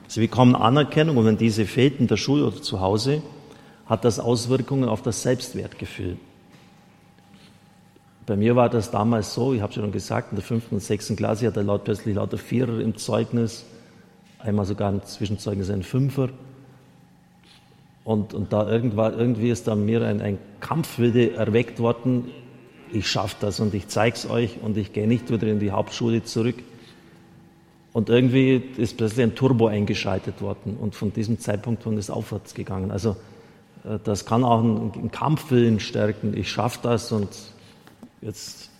Sie 0.08 0.20
bekommen 0.20 0.54
Anerkennung 0.54 1.16
und 1.16 1.25
wenn 1.25 1.38
diese 1.38 1.64
fehlt 1.64 1.99
in 1.99 2.06
der 2.06 2.16
Schule 2.16 2.46
oder 2.46 2.62
zu 2.62 2.80
Hause, 2.80 3.23
hat 3.87 4.04
das 4.04 4.20
Auswirkungen 4.20 4.88
auf 4.88 5.02
das 5.02 5.23
Selbstwertgefühl. 5.23 6.16
Bei 8.26 8.37
mir 8.37 8.56
war 8.56 8.68
das 8.68 8.90
damals 8.90 9.35
so, 9.35 9.54
ich 9.54 9.62
habe 9.62 9.73
schon 9.73 9.90
gesagt, 9.90 10.32
in 10.32 10.37
der 10.37 10.44
fünften 10.44 10.75
und 10.76 10.80
sechsten 10.80 11.16
Klasse 11.16 11.46
hatte 11.46 11.62
laut 11.62 11.85
plötzlich 11.85 12.14
lauter 12.14 12.38
Vierer 12.38 12.80
im 12.80 12.96
Zeugnis, 12.96 13.64
einmal 14.38 14.66
sogar 14.66 14.92
ein 14.92 15.02
Zwischenzeugnis 15.04 15.70
ein 15.70 15.82
Fünfer. 15.82 16.28
Und, 18.06 18.34
und 18.34 18.52
da 18.52 18.70
irgendwie 18.70 19.50
ist 19.50 19.66
da 19.66 19.75
mir 19.75 20.02
ein, 20.06 20.20
ein 20.20 20.38
Kampfwille 20.60 21.32
erweckt 21.32 21.80
worden, 21.80 22.30
ich 22.92 23.10
schaffe 23.10 23.34
das 23.40 23.58
und 23.58 23.75
ich 23.75 23.88
zeige 23.88 24.14
es 24.14 24.30
euch 24.30 24.60
und 24.62 24.76
ich 24.76 24.92
gehe 24.92 25.08
nicht 25.08 25.28
wieder 25.32 25.48
in 25.48 25.58
die 25.58 25.72
Hauptschule 25.72 26.22
zurück. 26.22 26.54
Und 27.92 28.08
irgendwie 28.08 28.62
ist 28.76 28.96
plötzlich 28.96 29.25
ein 29.25 29.34
Turbo 29.34 29.66
eingeschaltet 29.66 30.40
worden 30.40 30.76
und 30.80 30.94
von 30.94 31.12
diesem 31.12 31.40
Zeitpunkt 31.40 31.84
an 31.84 31.98
ist 31.98 32.08
aufwärts 32.08 32.54
gegangen. 32.54 32.92
Also 32.92 33.16
äh, 33.82 33.98
das 34.04 34.25
kann 34.25 34.44
auch 34.44 34.60
einen 34.60 35.10
Kampfwillen 35.10 35.80
stärken. 35.80 36.36
Ich 36.36 36.48
schaffe 36.48 36.78
das 36.84 37.10
und 37.10 37.30
jetzt, 38.20 38.70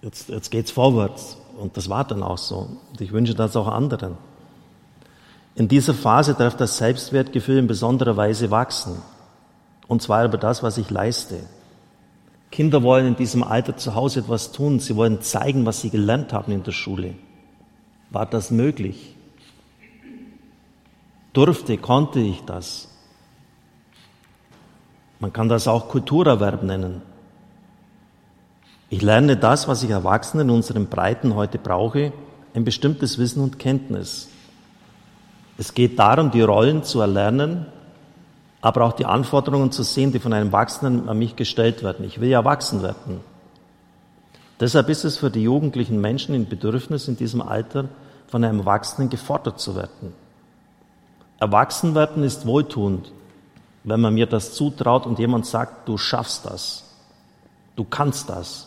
jetzt, 0.00 0.30
jetzt 0.30 0.50
geht 0.50 0.64
es 0.64 0.70
vorwärts. 0.70 1.36
Und 1.58 1.76
das 1.76 1.90
war 1.90 2.06
dann 2.06 2.22
auch 2.22 2.38
so. 2.38 2.70
Und 2.90 3.02
ich 3.02 3.12
wünsche 3.12 3.34
das 3.34 3.54
auch 3.54 3.68
anderen. 3.68 4.16
In 5.54 5.68
dieser 5.68 5.94
Phase 5.94 6.34
darf 6.34 6.56
das 6.56 6.78
Selbstwertgefühl 6.78 7.58
in 7.58 7.66
besonderer 7.66 8.16
Weise 8.16 8.50
wachsen. 8.50 9.02
Und 9.88 10.02
zwar 10.02 10.24
über 10.24 10.38
das, 10.38 10.62
was 10.62 10.78
ich 10.78 10.90
leiste. 10.90 11.40
Kinder 12.50 12.82
wollen 12.82 13.06
in 13.06 13.16
diesem 13.16 13.42
Alter 13.42 13.76
zu 13.76 13.94
Hause 13.94 14.20
etwas 14.20 14.52
tun. 14.52 14.80
Sie 14.80 14.96
wollen 14.96 15.20
zeigen, 15.20 15.66
was 15.66 15.80
sie 15.80 15.90
gelernt 15.90 16.32
haben 16.32 16.52
in 16.52 16.62
der 16.62 16.72
Schule. 16.72 17.14
War 18.10 18.26
das 18.26 18.50
möglich? 18.50 19.14
Durfte, 21.32 21.78
konnte 21.78 22.20
ich 22.20 22.42
das? 22.44 22.88
Man 25.20 25.32
kann 25.32 25.48
das 25.48 25.68
auch 25.68 25.88
Kulturerwerb 25.88 26.62
nennen. 26.62 27.02
Ich 28.88 29.02
lerne 29.02 29.36
das, 29.36 29.68
was 29.68 29.84
ich 29.84 29.90
Erwachsenen 29.90 30.48
in 30.48 30.54
unseren 30.56 30.86
Breiten 30.86 31.36
heute 31.36 31.58
brauche, 31.58 32.12
ein 32.54 32.64
bestimmtes 32.64 33.18
Wissen 33.18 33.42
und 33.42 33.58
Kenntnis. 33.60 34.29
Es 35.60 35.74
geht 35.74 35.98
darum, 35.98 36.30
die 36.30 36.40
Rollen 36.40 36.84
zu 36.84 37.02
erlernen, 37.02 37.66
aber 38.62 38.82
auch 38.82 38.94
die 38.94 39.04
Anforderungen 39.04 39.70
zu 39.70 39.82
sehen, 39.82 40.10
die 40.10 40.18
von 40.18 40.32
einem 40.32 40.46
Erwachsenen 40.46 41.06
an 41.06 41.18
mich 41.18 41.36
gestellt 41.36 41.82
werden. 41.82 42.06
Ich 42.06 42.18
will 42.18 42.30
ja 42.30 42.38
erwachsen 42.38 42.82
werden. 42.82 43.20
Deshalb 44.58 44.88
ist 44.88 45.04
es 45.04 45.18
für 45.18 45.30
die 45.30 45.42
jugendlichen 45.42 46.00
Menschen 46.00 46.34
in 46.34 46.48
Bedürfnis 46.48 47.08
in 47.08 47.18
diesem 47.18 47.42
Alter, 47.42 47.90
von 48.28 48.42
einem 48.42 48.60
Erwachsenen 48.60 49.10
gefordert 49.10 49.60
zu 49.60 49.76
werden. 49.76 50.14
Erwachsen 51.38 51.94
werden 51.94 52.22
ist 52.22 52.46
wohltuend, 52.46 53.12
wenn 53.84 54.00
man 54.00 54.14
mir 54.14 54.24
das 54.24 54.54
zutraut 54.54 55.04
und 55.04 55.18
jemand 55.18 55.44
sagt, 55.44 55.86
du 55.86 55.98
schaffst 55.98 56.46
das, 56.46 56.84
du 57.76 57.84
kannst 57.84 58.30
das. 58.30 58.66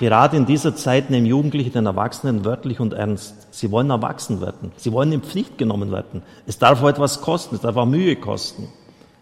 Gerade 0.00 0.36
in 0.36 0.46
dieser 0.46 0.74
Zeit 0.74 1.10
nehmen 1.10 1.26
Jugendliche 1.26 1.70
den 1.70 1.86
Erwachsenen 1.86 2.44
wörtlich 2.44 2.80
und 2.80 2.94
ernst. 2.94 3.52
Sie 3.52 3.70
wollen 3.70 3.90
erwachsen 3.90 4.40
werden. 4.40 4.72
Sie 4.76 4.92
wollen 4.92 5.12
in 5.12 5.22
Pflicht 5.22 5.56
genommen 5.56 5.92
werden. 5.92 6.22
Es 6.46 6.58
darf 6.58 6.82
auch 6.82 6.88
etwas 6.88 7.20
kosten. 7.20 7.54
Es 7.54 7.60
darf 7.60 7.76
auch 7.76 7.86
Mühe 7.86 8.16
kosten. 8.16 8.68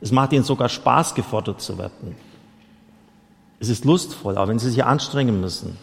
Es 0.00 0.10
macht 0.12 0.32
ihnen 0.32 0.44
sogar 0.44 0.68
Spaß, 0.68 1.14
gefordert 1.14 1.60
zu 1.60 1.78
werden. 1.78 2.16
Es 3.60 3.68
ist 3.68 3.84
lustvoll, 3.84 4.36
aber 4.36 4.48
wenn 4.48 4.58
sie 4.58 4.70
sich 4.70 4.84
anstrengen 4.84 5.40
müssen, 5.40 5.76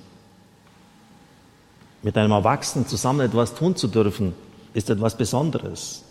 mit 2.01 2.17
einem 2.17 2.31
Erwachsenen 2.31 2.88
zusammen 2.88 3.22
etwas 3.22 3.55
tun 3.55 3.75
zu 3.75 3.88
dürfen, 3.88 4.34
ist 4.74 4.89
etwas 4.89 5.15
Besonderes. 5.15 6.03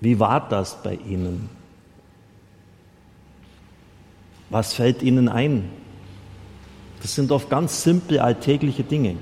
Wie 0.00 0.18
war 0.18 0.48
das 0.48 0.82
bei 0.82 0.94
Ihnen? 0.94 1.48
Was 4.52 4.74
fällt 4.74 5.02
Ihnen 5.02 5.30
ein? 5.30 5.70
Das 7.00 7.14
sind 7.14 7.32
oft 7.32 7.48
ganz 7.48 7.82
simple, 7.82 8.22
alltägliche 8.22 8.82
Dinge. 8.84 9.16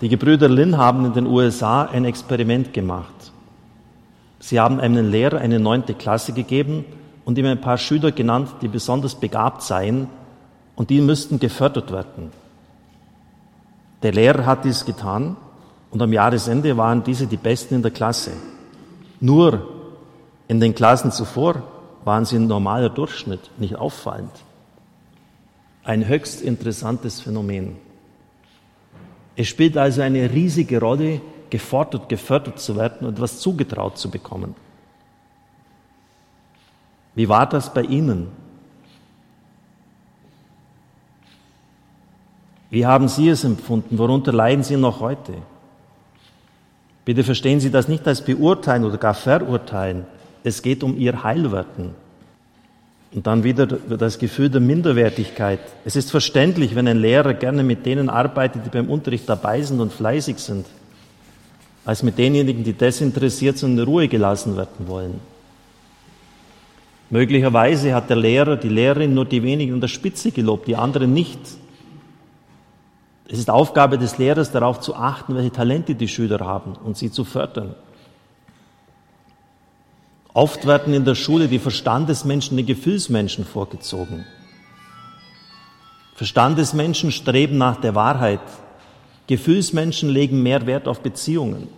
Die 0.00 0.08
Gebrüder 0.08 0.48
Lin 0.48 0.78
haben 0.78 1.04
in 1.04 1.12
den 1.12 1.26
USA 1.26 1.82
ein 1.82 2.06
Experiment 2.06 2.72
gemacht. 2.72 3.12
Sie 4.38 4.58
haben 4.58 4.80
einem 4.80 5.10
Lehrer 5.10 5.36
eine 5.36 5.60
neunte 5.60 5.92
Klasse 5.92 6.32
gegeben 6.32 6.86
und 7.26 7.36
ihm 7.36 7.44
ein 7.44 7.60
paar 7.60 7.76
Schüler 7.76 8.10
genannt, 8.10 8.48
die 8.62 8.68
besonders 8.68 9.14
begabt 9.14 9.62
seien 9.62 10.08
und 10.76 10.88
die 10.88 11.02
müssten 11.02 11.38
gefördert 11.38 11.92
werden. 11.92 12.32
Der 14.02 14.12
Lehrer 14.12 14.46
hat 14.46 14.64
dies 14.64 14.86
getan 14.86 15.36
und 15.90 16.00
am 16.00 16.10
Jahresende 16.14 16.74
waren 16.78 17.04
diese 17.04 17.26
die 17.26 17.36
Besten 17.36 17.74
in 17.74 17.82
der 17.82 17.90
Klasse. 17.90 18.30
Nur 19.20 19.79
in 20.50 20.58
den 20.58 20.74
Klassen 20.74 21.12
zuvor 21.12 21.62
waren 22.04 22.24
sie 22.24 22.34
ein 22.34 22.48
normaler 22.48 22.90
Durchschnitt, 22.90 23.52
nicht 23.58 23.76
auffallend. 23.76 24.32
Ein 25.84 26.08
höchst 26.08 26.42
interessantes 26.42 27.20
Phänomen. 27.20 27.76
Es 29.36 29.46
spielt 29.46 29.76
also 29.76 30.02
eine 30.02 30.28
riesige 30.32 30.80
Rolle, 30.80 31.20
gefordert, 31.50 32.08
gefördert 32.08 32.58
zu 32.58 32.74
werden 32.74 33.06
und 33.06 33.14
etwas 33.14 33.38
zugetraut 33.38 33.96
zu 33.96 34.10
bekommen. 34.10 34.56
Wie 37.14 37.28
war 37.28 37.48
das 37.48 37.72
bei 37.72 37.82
Ihnen? 37.82 38.26
Wie 42.70 42.84
haben 42.84 43.06
Sie 43.06 43.28
es 43.28 43.44
empfunden? 43.44 43.98
Worunter 43.98 44.32
leiden 44.32 44.64
Sie 44.64 44.76
noch 44.76 44.98
heute? 44.98 45.34
Bitte 47.04 47.22
verstehen 47.22 47.60
Sie 47.60 47.70
das 47.70 47.86
nicht 47.86 48.04
als 48.08 48.24
beurteilen 48.24 48.84
oder 48.84 48.98
gar 48.98 49.14
verurteilen. 49.14 50.06
Es 50.42 50.62
geht 50.62 50.82
um 50.82 50.96
Ihr 50.98 51.22
Heilwerden. 51.22 51.90
Und 53.12 53.26
dann 53.26 53.42
wieder 53.42 53.66
das 53.66 54.18
Gefühl 54.18 54.50
der 54.50 54.60
Minderwertigkeit. 54.60 55.60
Es 55.84 55.96
ist 55.96 56.10
verständlich, 56.10 56.76
wenn 56.76 56.86
ein 56.86 56.98
Lehrer 56.98 57.34
gerne 57.34 57.64
mit 57.64 57.84
denen 57.84 58.08
arbeitet, 58.08 58.64
die 58.64 58.70
beim 58.70 58.88
Unterricht 58.88 59.28
dabei 59.28 59.62
sind 59.62 59.80
und 59.80 59.92
fleißig 59.92 60.38
sind, 60.38 60.66
als 61.84 62.04
mit 62.04 62.18
denjenigen, 62.18 62.62
die 62.62 62.72
desinteressiert 62.72 63.58
sind 63.58 63.72
und 63.72 63.78
in 63.78 63.84
Ruhe 63.84 64.06
gelassen 64.06 64.56
werden 64.56 64.86
wollen. 64.86 65.20
Möglicherweise 67.10 67.92
hat 67.92 68.08
der 68.08 68.16
Lehrer, 68.16 68.56
die 68.56 68.68
Lehrerin 68.68 69.12
nur 69.12 69.24
die 69.24 69.42
wenigen 69.42 69.74
an 69.74 69.80
der 69.80 69.88
Spitze 69.88 70.30
gelobt, 70.30 70.68
die 70.68 70.76
anderen 70.76 71.12
nicht. 71.12 71.40
Es 73.28 73.40
ist 73.40 73.50
Aufgabe 73.50 73.98
des 73.98 74.18
Lehrers, 74.18 74.52
darauf 74.52 74.78
zu 74.78 74.94
achten, 74.94 75.34
welche 75.34 75.50
Talente 75.50 75.96
die 75.96 76.06
Schüler 76.06 76.38
haben 76.40 76.74
und 76.84 76.96
sie 76.96 77.10
zu 77.10 77.24
fördern. 77.24 77.74
Oft 80.32 80.66
werden 80.66 80.94
in 80.94 81.04
der 81.04 81.14
Schule 81.14 81.48
die 81.48 81.58
Verstandesmenschen 81.58 82.56
den 82.56 82.66
Gefühlsmenschen 82.66 83.44
vorgezogen. 83.44 84.24
Verstandesmenschen 86.14 87.10
streben 87.10 87.58
nach 87.58 87.80
der 87.80 87.94
Wahrheit. 87.94 88.40
Gefühlsmenschen 89.26 90.10
legen 90.10 90.42
mehr 90.42 90.66
Wert 90.66 90.86
auf 90.86 91.00
Beziehungen. 91.00 91.68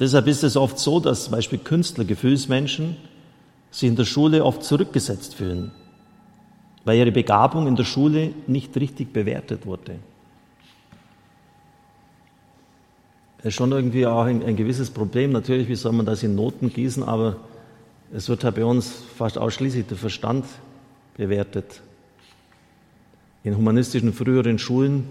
Deshalb 0.00 0.26
ist 0.26 0.42
es 0.42 0.56
oft 0.56 0.78
so, 0.78 0.98
dass 0.98 1.24
zum 1.24 1.32
Beispiel 1.32 1.58
Künstler, 1.58 2.04
Gefühlsmenschen, 2.04 2.96
sich 3.70 3.88
in 3.88 3.96
der 3.96 4.04
Schule 4.04 4.44
oft 4.44 4.64
zurückgesetzt 4.64 5.34
fühlen 5.34 5.72
weil 6.84 6.98
ihre 6.98 7.12
Begabung 7.12 7.66
in 7.66 7.76
der 7.76 7.84
Schule 7.84 8.34
nicht 8.46 8.76
richtig 8.76 9.12
bewertet 9.12 9.66
wurde. 9.66 9.96
Das 13.44 13.50
ist 13.50 13.56
schon 13.56 13.72
irgendwie 13.72 14.06
auch 14.06 14.24
ein, 14.24 14.42
ein, 14.42 14.56
gewisses 14.56 14.88
Problem. 14.88 15.30
Natürlich, 15.30 15.68
wie 15.68 15.74
soll 15.74 15.92
man 15.92 16.06
das 16.06 16.22
in 16.22 16.34
Noten 16.34 16.72
gießen, 16.72 17.02
aber 17.02 17.36
es 18.10 18.30
wird 18.30 18.42
halt 18.42 18.54
bei 18.54 18.64
uns 18.64 18.90
fast 19.18 19.36
ausschließlich 19.36 19.86
der 19.86 19.98
Verstand 19.98 20.46
bewertet. 21.14 21.82
In 23.42 23.54
humanistischen 23.54 24.14
früheren 24.14 24.58
Schulen 24.58 25.06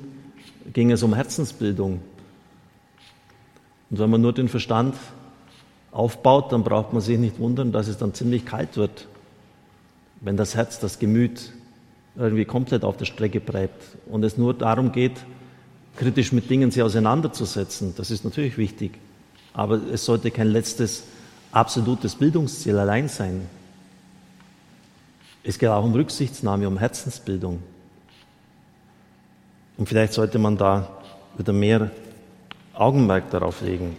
ging 0.73 0.89
es 0.89 1.03
um 1.03 1.13
Herzensbildung. 1.13 2.01
Und 3.91 3.99
wenn 3.99 4.09
man 4.09 4.21
nur 4.21 4.33
den 4.33 4.49
Verstand 4.49 4.95
aufbaut, 5.91 6.51
dann 6.51 6.63
braucht 6.63 6.91
man 6.91 7.03
sich 7.03 7.19
nicht 7.19 7.37
wundern, 7.37 7.71
dass 7.71 7.87
es 7.87 7.99
dann 7.99 8.15
ziemlich 8.15 8.47
kalt 8.47 8.77
wird, 8.77 9.07
wenn 10.21 10.37
das 10.37 10.55
Herz, 10.55 10.79
das 10.79 10.97
Gemüt 10.97 11.53
irgendwie 12.17 12.45
komplett 12.45 12.83
auf 12.83 12.97
der 12.97 13.05
Strecke 13.05 13.39
bleibt 13.39 13.83
und 14.07 14.23
es 14.23 14.39
nur 14.39 14.55
darum 14.55 14.91
geht, 14.91 15.23
kritisch 15.95 16.31
mit 16.31 16.49
Dingen 16.49 16.71
sich 16.71 16.81
auseinanderzusetzen. 16.81 17.93
Das 17.95 18.11
ist 18.11 18.23
natürlich 18.23 18.57
wichtig, 18.57 18.99
aber 19.53 19.81
es 19.91 20.05
sollte 20.05 20.31
kein 20.31 20.47
letztes 20.47 21.03
absolutes 21.51 22.15
Bildungsziel 22.15 22.77
allein 22.77 23.07
sein. 23.07 23.47
Es 25.43 25.59
geht 25.59 25.69
auch 25.69 25.83
um 25.83 25.93
Rücksichtsnahme, 25.93 26.67
um 26.67 26.77
Herzensbildung. 26.77 27.61
Und 29.77 29.89
vielleicht 29.89 30.13
sollte 30.13 30.39
man 30.39 30.57
da 30.57 30.89
wieder 31.37 31.53
mehr 31.53 31.91
Augenmerk 32.73 33.29
darauf 33.29 33.61
legen. 33.61 33.97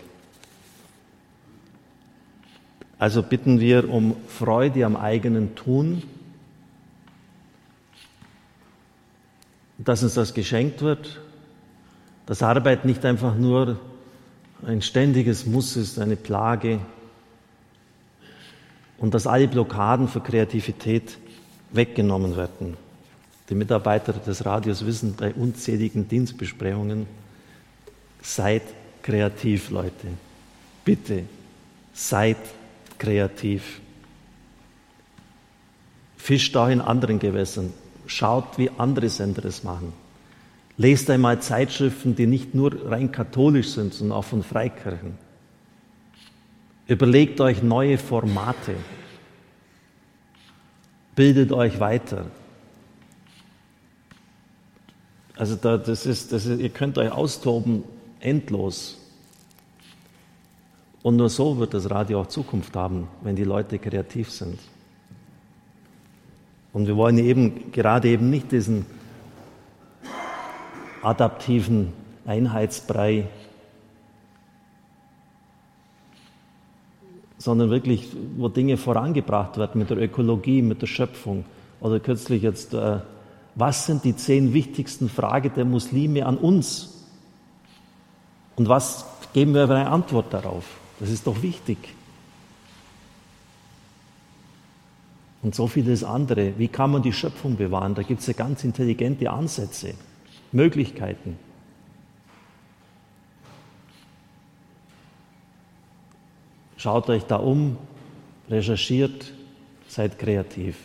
Also 2.98 3.22
bitten 3.22 3.60
wir 3.60 3.88
um 3.88 4.16
Freude 4.28 4.86
am 4.86 4.96
eigenen 4.96 5.54
Tun 5.54 6.02
dass 9.78 10.02
uns 10.02 10.14
das 10.14 10.34
geschenkt 10.34 10.82
wird, 10.82 11.20
dass 12.26 12.42
Arbeit 12.42 12.84
nicht 12.84 13.04
einfach 13.04 13.34
nur 13.36 13.78
ein 14.66 14.82
ständiges 14.82 15.46
Muss 15.46 15.76
ist, 15.76 15.98
eine 15.98 16.16
Plage 16.16 16.80
und 18.98 19.12
dass 19.14 19.26
alle 19.26 19.48
Blockaden 19.48 20.08
für 20.08 20.20
Kreativität 20.20 21.18
weggenommen 21.72 22.36
werden. 22.36 22.76
Die 23.50 23.54
Mitarbeiter 23.54 24.14
des 24.14 24.46
Radios 24.46 24.86
wissen 24.86 25.14
bei 25.16 25.34
unzähligen 25.34 26.08
Dienstbesprechungen, 26.08 27.06
seid 28.22 28.62
kreativ, 29.02 29.70
Leute. 29.70 30.08
Bitte, 30.84 31.24
seid 31.92 32.38
kreativ. 32.98 33.80
Fischt 36.16 36.56
auch 36.56 36.68
in 36.68 36.80
anderen 36.80 37.18
Gewässern. 37.18 37.74
Schaut, 38.06 38.56
wie 38.56 38.70
andere 38.78 39.10
Sender 39.10 39.44
es 39.44 39.62
machen. 39.62 39.92
Lest 40.76 41.08
einmal 41.10 41.40
Zeitschriften, 41.40 42.16
die 42.16 42.26
nicht 42.26 42.54
nur 42.54 42.90
rein 42.90 43.12
katholisch 43.12 43.68
sind, 43.68 43.94
sondern 43.94 44.18
auch 44.18 44.24
von 44.24 44.42
Freikirchen. 44.42 45.16
Überlegt 46.86 47.40
euch 47.40 47.62
neue 47.62 47.96
Formate. 47.96 48.74
Bildet 51.14 51.52
euch 51.52 51.78
weiter. 51.78 52.26
Also 55.36 55.56
da, 55.56 55.78
das 55.78 56.06
ist, 56.06 56.32
das 56.32 56.46
ist, 56.46 56.60
ihr 56.60 56.68
könnt 56.68 56.98
euch 56.98 57.10
austoben 57.10 57.84
endlos. 58.20 58.98
Und 61.02 61.16
nur 61.16 61.28
so 61.28 61.58
wird 61.58 61.74
das 61.74 61.90
Radio 61.90 62.20
auch 62.20 62.26
Zukunft 62.26 62.74
haben, 62.74 63.08
wenn 63.22 63.36
die 63.36 63.44
Leute 63.44 63.78
kreativ 63.78 64.30
sind. 64.30 64.58
Und 66.72 66.86
wir 66.86 66.96
wollen 66.96 67.18
eben 67.18 67.70
gerade 67.72 68.08
eben 68.08 68.30
nicht 68.30 68.50
diesen 68.50 68.86
adaptiven 71.04 71.92
Einheitsbrei, 72.26 73.28
sondern 77.38 77.70
wirklich, 77.70 78.08
wo 78.36 78.48
Dinge 78.48 78.76
vorangebracht 78.76 79.58
werden 79.58 79.78
mit 79.78 79.90
der 79.90 79.98
Ökologie, 79.98 80.62
mit 80.62 80.80
der 80.80 80.86
Schöpfung. 80.86 81.44
Oder 81.80 82.00
kürzlich 82.00 82.42
jetzt, 82.42 82.72
äh, 82.72 83.00
was 83.54 83.86
sind 83.86 84.04
die 84.04 84.16
zehn 84.16 84.54
wichtigsten 84.54 85.08
Fragen 85.08 85.52
der 85.54 85.66
Muslime 85.66 86.24
an 86.24 86.38
uns? 86.38 87.04
Und 88.56 88.68
was 88.68 89.04
geben 89.32 89.54
wir 89.54 89.64
eine 89.64 89.90
Antwort 89.90 90.32
darauf? 90.32 90.64
Das 91.00 91.10
ist 91.10 91.26
doch 91.26 91.42
wichtig. 91.42 91.76
Und 95.42 95.54
so 95.54 95.66
vieles 95.66 96.02
andere. 96.02 96.54
Wie 96.56 96.68
kann 96.68 96.90
man 96.90 97.02
die 97.02 97.12
Schöpfung 97.12 97.56
bewahren? 97.56 97.94
Da 97.94 98.02
gibt 98.02 98.20
es 98.20 98.26
ja 98.26 98.32
ganz 98.32 98.64
intelligente 98.64 99.30
Ansätze, 99.30 99.92
Möglichkeiten. 100.54 101.36
Schaut 106.76 107.08
euch 107.08 107.24
da 107.24 107.36
um, 107.36 107.76
recherchiert, 108.48 109.32
seid 109.88 110.18
kreativ. 110.18 110.76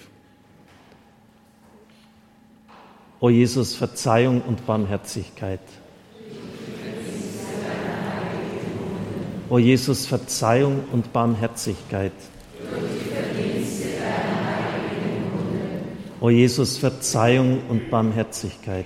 O 3.19 3.29
Jesus, 3.29 3.75
Verzeihung 3.75 4.41
und 4.41 4.65
Barmherzigkeit. 4.65 5.59
O 9.49 9.59
Jesus, 9.59 10.05
Verzeihung 10.05 10.85
und 10.91 11.11
Barmherzigkeit. 11.11 12.13
O 16.21 16.29
Jesus, 16.29 16.77
Verzeihung 16.77 17.61
und 17.67 17.89
Barmherzigkeit. 17.89 18.85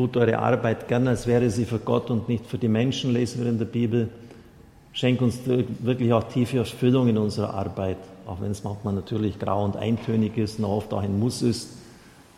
Tut 0.00 0.16
eure 0.16 0.38
Arbeit 0.38 0.88
gerne, 0.88 1.10
als 1.10 1.26
wäre 1.26 1.50
sie 1.50 1.66
für 1.66 1.78
Gott 1.78 2.08
und 2.08 2.26
nicht 2.26 2.46
für 2.46 2.56
die 2.56 2.68
Menschen, 2.68 3.12
lesen 3.12 3.42
wir 3.42 3.50
in 3.50 3.58
der 3.58 3.66
Bibel. 3.66 4.08
Schenk 4.94 5.20
uns 5.20 5.40
wirklich 5.44 6.10
auch 6.14 6.22
tiefe 6.22 6.56
Erfüllung 6.56 7.08
in 7.08 7.18
unserer 7.18 7.52
Arbeit, 7.52 7.98
auch 8.26 8.40
wenn 8.40 8.50
es 8.50 8.64
manchmal 8.64 8.94
natürlich 8.94 9.38
grau 9.38 9.62
und 9.62 9.76
eintönig 9.76 10.38
ist 10.38 10.58
und 10.58 10.64
oft 10.64 10.94
auch 10.94 11.02
ein 11.02 11.18
Muss 11.18 11.42
ist 11.42 11.76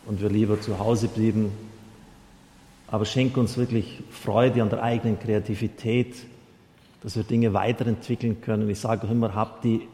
und 0.05 0.21
wir 0.21 0.27
lieber 0.27 0.59
zu 0.59 0.77
Hause 0.77 1.07
blieben. 1.07 1.53
Aber 2.87 3.05
schenk 3.05 3.37
uns 3.37 3.55
wirklich 3.55 4.03
Freude 4.11 4.61
an 4.61 4.69
der 4.69 4.83
eigenen 4.83 5.17
Kreativität, 5.17 6.15
dass 7.01 7.15
wir 7.15 7.23
Dinge 7.23 7.53
weiterentwickeln 7.53 8.41
können. 8.41 8.69
Ich 8.69 8.81
sage 8.81 9.07
auch 9.07 9.11
immer, 9.11 9.35
habt 9.35 9.63
die 9.63 9.87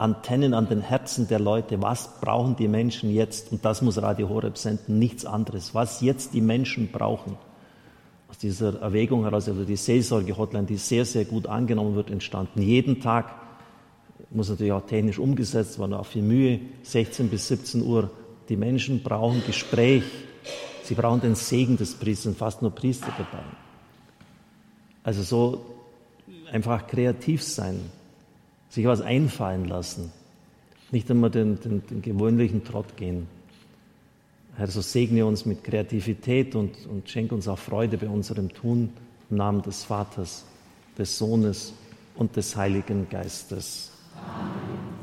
Antennen 0.00 0.54
an 0.54 0.66
den 0.66 0.80
Herzen 0.80 1.28
der 1.28 1.38
Leute. 1.38 1.82
Was 1.82 2.20
brauchen 2.20 2.56
die 2.56 2.68
Menschen 2.68 3.10
jetzt? 3.10 3.52
Und 3.52 3.64
das 3.64 3.82
muss 3.82 4.00
Radio 4.00 4.28
Horeb 4.30 4.56
senden, 4.56 4.98
nichts 4.98 5.26
anderes. 5.26 5.74
Was 5.74 6.00
jetzt 6.00 6.32
die 6.32 6.40
Menschen 6.40 6.90
brauchen. 6.90 7.36
Aus 8.28 8.38
dieser 8.38 8.80
Erwägung 8.80 9.24
heraus, 9.24 9.48
also 9.48 9.64
die 9.64 9.76
Seelsorge-Hotline, 9.76 10.66
die 10.66 10.76
sehr, 10.76 11.04
sehr 11.04 11.24
gut 11.24 11.46
angenommen 11.46 11.96
wird, 11.96 12.10
entstanden. 12.10 12.62
Jeden 12.62 13.00
Tag 13.00 13.34
muss 14.30 14.48
natürlich 14.48 14.72
auch 14.72 14.86
technisch 14.86 15.18
umgesetzt 15.18 15.78
werden, 15.78 15.94
auch 15.94 16.06
viel 16.06 16.22
Mühe, 16.22 16.60
16 16.82 17.28
bis 17.28 17.48
17 17.48 17.82
Uhr. 17.82 18.10
Die 18.48 18.56
Menschen 18.56 19.02
brauchen 19.02 19.42
Gespräch. 19.44 20.04
Sie 20.84 20.94
brauchen 20.94 21.20
den 21.20 21.34
Segen 21.34 21.76
des 21.76 21.94
Priesters, 21.94 22.36
fast 22.36 22.62
nur 22.62 22.70
Priester 22.70 23.12
dabei. 23.18 23.44
Also 25.02 25.22
so 25.22 25.66
einfach 26.50 26.86
kreativ 26.86 27.42
sein, 27.42 27.80
sich 28.70 28.86
was 28.86 29.02
einfallen 29.02 29.66
lassen, 29.66 30.10
nicht 30.90 31.10
immer 31.10 31.28
den, 31.28 31.60
den, 31.60 31.86
den 31.86 32.00
gewöhnlichen 32.00 32.64
Trott 32.64 32.96
gehen. 32.96 33.26
Herr, 34.56 34.68
so 34.68 34.80
segne 34.80 35.26
uns 35.26 35.44
mit 35.44 35.62
Kreativität 35.62 36.54
und, 36.54 36.86
und 36.86 37.08
schenke 37.08 37.34
uns 37.34 37.46
auch 37.48 37.58
Freude 37.58 37.98
bei 37.98 38.08
unserem 38.08 38.48
Tun 38.48 38.90
im 39.28 39.36
Namen 39.36 39.62
des 39.62 39.84
Vaters, 39.84 40.44
des 40.96 41.18
Sohnes 41.18 41.74
und 42.14 42.36
des 42.36 42.56
Heiligen 42.56 43.08
Geistes. 43.08 43.92
Amen. 44.16 44.99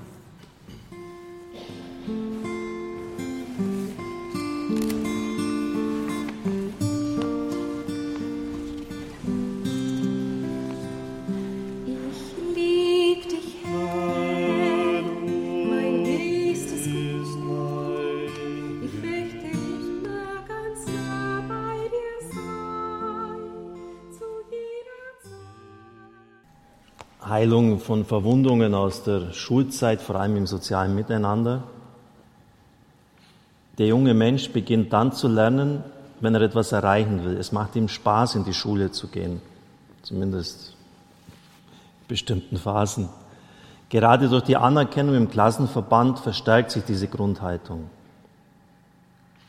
Heilung 27.38 27.78
von 27.78 28.04
Verwundungen 28.04 28.74
aus 28.74 29.04
der 29.04 29.32
Schulzeit, 29.32 30.02
vor 30.02 30.16
allem 30.16 30.38
im 30.38 30.48
sozialen 30.48 30.96
Miteinander. 30.96 31.66
Der 33.78 33.86
junge 33.86 34.16
Mensch 34.16 34.50
beginnt 34.50 34.92
dann 34.92 35.12
zu 35.12 35.28
lernen, 35.28 35.84
wenn 36.20 36.34
er 36.34 36.42
etwas 36.42 36.72
erreichen 36.72 37.24
will. 37.24 37.38
Es 37.38 37.52
macht 37.52 37.76
ihm 37.76 37.90
Spaß, 37.90 38.34
in 38.34 38.44
die 38.44 38.56
Schule 38.56 38.92
zu 38.92 39.10
gehen, 39.10 39.40
zumindest 40.02 40.70
in 42.02 42.08
bestimmten 42.08 42.58
Phasen. 42.58 43.08
Gerade 43.90 44.30
durch 44.30 44.46
die 44.46 44.58
Anerkennung 44.58 45.14
im 45.14 45.30
Klassenverband 45.30 46.18
verstärkt 46.18 46.72
sich 46.72 46.86
diese 46.86 47.08
Grundhaltung. 47.08 47.92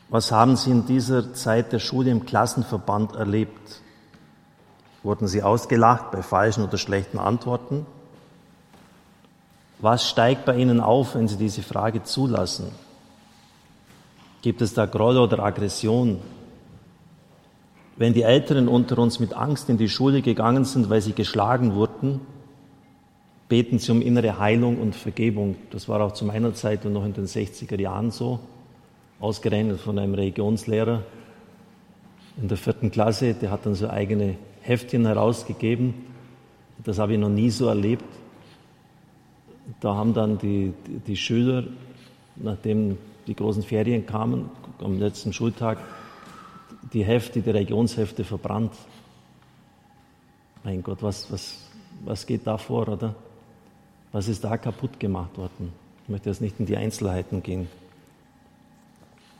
Was 0.09 0.31
haben 0.31 0.55
Sie 0.55 0.69
in 0.69 0.85
dieser 0.85 1.33
Zeit 1.33 1.71
der 1.71 1.79
Schule 1.79 2.11
im 2.11 2.23
Klassenverband 2.23 3.15
erlebt? 3.15 3.81
Wurden 5.03 5.27
sie 5.27 5.43
ausgelacht 5.43 6.11
bei 6.11 6.21
falschen 6.21 6.63
oder 6.63 6.77
schlechten 6.77 7.19
Antworten? 7.19 7.85
Was 9.79 10.09
steigt 10.09 10.45
bei 10.45 10.57
Ihnen 10.57 10.81
auf, 10.81 11.15
wenn 11.15 11.29
Sie 11.29 11.37
diese 11.37 11.61
Frage 11.61 12.03
zulassen? 12.03 12.71
Gibt 14.41 14.61
es 14.61 14.73
da 14.73 14.85
Groll 14.85 15.17
oder 15.17 15.39
Aggression? 15.39 16.19
Wenn 17.95 18.13
die 18.13 18.23
Älteren 18.23 18.67
unter 18.67 18.97
uns 18.97 19.19
mit 19.19 19.33
Angst 19.33 19.69
in 19.69 19.77
die 19.77 19.89
Schule 19.89 20.21
gegangen 20.21 20.65
sind, 20.65 20.89
weil 20.89 21.01
sie 21.01 21.13
geschlagen 21.13 21.75
wurden, 21.75 22.21
beten 23.49 23.79
sie 23.79 23.91
um 23.91 24.01
innere 24.01 24.39
Heilung 24.39 24.79
und 24.79 24.95
Vergebung. 24.95 25.55
Das 25.71 25.89
war 25.89 26.01
auch 26.01 26.13
zu 26.13 26.23
meiner 26.23 26.53
Zeit 26.53 26.85
und 26.85 26.93
noch 26.93 27.03
in 27.03 27.13
den 27.13 27.25
60er 27.25 27.79
Jahren 27.79 28.11
so, 28.11 28.39
ausgerechnet 29.19 29.79
von 29.81 29.99
einem 29.99 30.13
Religionslehrer 30.13 31.03
in 32.41 32.47
der 32.47 32.57
vierten 32.57 32.89
Klasse, 32.91 33.33
der 33.33 33.51
hat 33.51 33.65
dann 33.65 33.75
so 33.75 33.89
eigene 33.89 34.35
Heftchen 34.69 35.07
herausgegeben. 35.07 35.95
Das 36.83 36.99
habe 36.99 37.13
ich 37.13 37.19
noch 37.19 37.29
nie 37.29 37.49
so 37.49 37.67
erlebt. 37.67 38.05
Da 39.79 39.95
haben 39.95 40.13
dann 40.13 40.37
die, 40.37 40.73
die, 41.07 41.17
Schüler, 41.17 41.63
nachdem 42.35 42.97
die 43.25 43.35
großen 43.35 43.63
Ferien 43.63 44.05
kamen, 44.05 44.49
am 44.79 44.99
letzten 44.99 45.33
Schultag, 45.33 45.79
die 46.93 47.03
Hefte, 47.03 47.41
die 47.41 47.49
Regionshefte 47.49 48.23
verbrannt. 48.23 48.73
Mein 50.63 50.83
Gott, 50.83 51.01
was, 51.01 51.31
was, 51.31 51.67
was 52.05 52.27
geht 52.27 52.45
da 52.45 52.57
vor, 52.57 52.87
oder? 52.87 53.15
Was 54.11 54.27
ist 54.27 54.43
da 54.43 54.55
kaputt 54.55 54.99
gemacht 54.99 55.35
worden? 55.35 55.73
Ich 56.03 56.09
möchte 56.09 56.29
jetzt 56.29 56.41
nicht 56.41 56.59
in 56.59 56.67
die 56.67 56.77
Einzelheiten 56.77 57.41
gehen. 57.41 57.67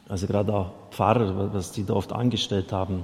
Also 0.07 0.25
gerade 0.25 0.51
auch 0.53 0.71
Pfarrer, 0.89 1.53
was 1.53 1.71
die 1.71 1.85
da 1.85 1.93
oft 1.93 2.11
angestellt 2.13 2.71
haben. 2.71 3.03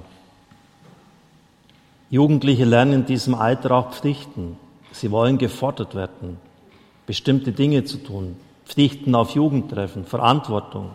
Jugendliche 2.08 2.64
lernen 2.64 2.92
in 2.92 3.06
diesem 3.06 3.34
Alter 3.34 3.72
auch 3.72 3.92
Pflichten. 3.92 4.56
Sie 4.92 5.10
wollen 5.10 5.38
gefordert 5.38 5.94
werden, 5.94 6.38
bestimmte 7.06 7.52
Dinge 7.52 7.84
zu 7.84 7.98
tun, 7.98 8.36
Pflichten 8.64 9.14
auf 9.14 9.30
Jugendtreffen, 9.30 10.04
Verantwortung. 10.04 10.92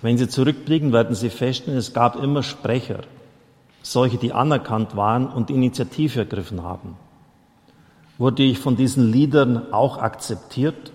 Wenn 0.00 0.16
Sie 0.16 0.28
zurückblicken, 0.28 0.92
werden 0.92 1.14
Sie 1.14 1.28
feststellen, 1.28 1.78
es 1.78 1.92
gab 1.92 2.16
immer 2.22 2.42
Sprecher, 2.42 3.00
solche, 3.82 4.16
die 4.16 4.32
anerkannt 4.32 4.96
waren 4.96 5.26
und 5.26 5.50
Initiative 5.50 6.20
ergriffen 6.20 6.62
haben. 6.62 6.96
Wurde 8.16 8.42
ich 8.42 8.58
von 8.58 8.76
diesen 8.76 9.10
Liedern 9.10 9.72
auch 9.72 9.98
akzeptiert? 9.98 10.92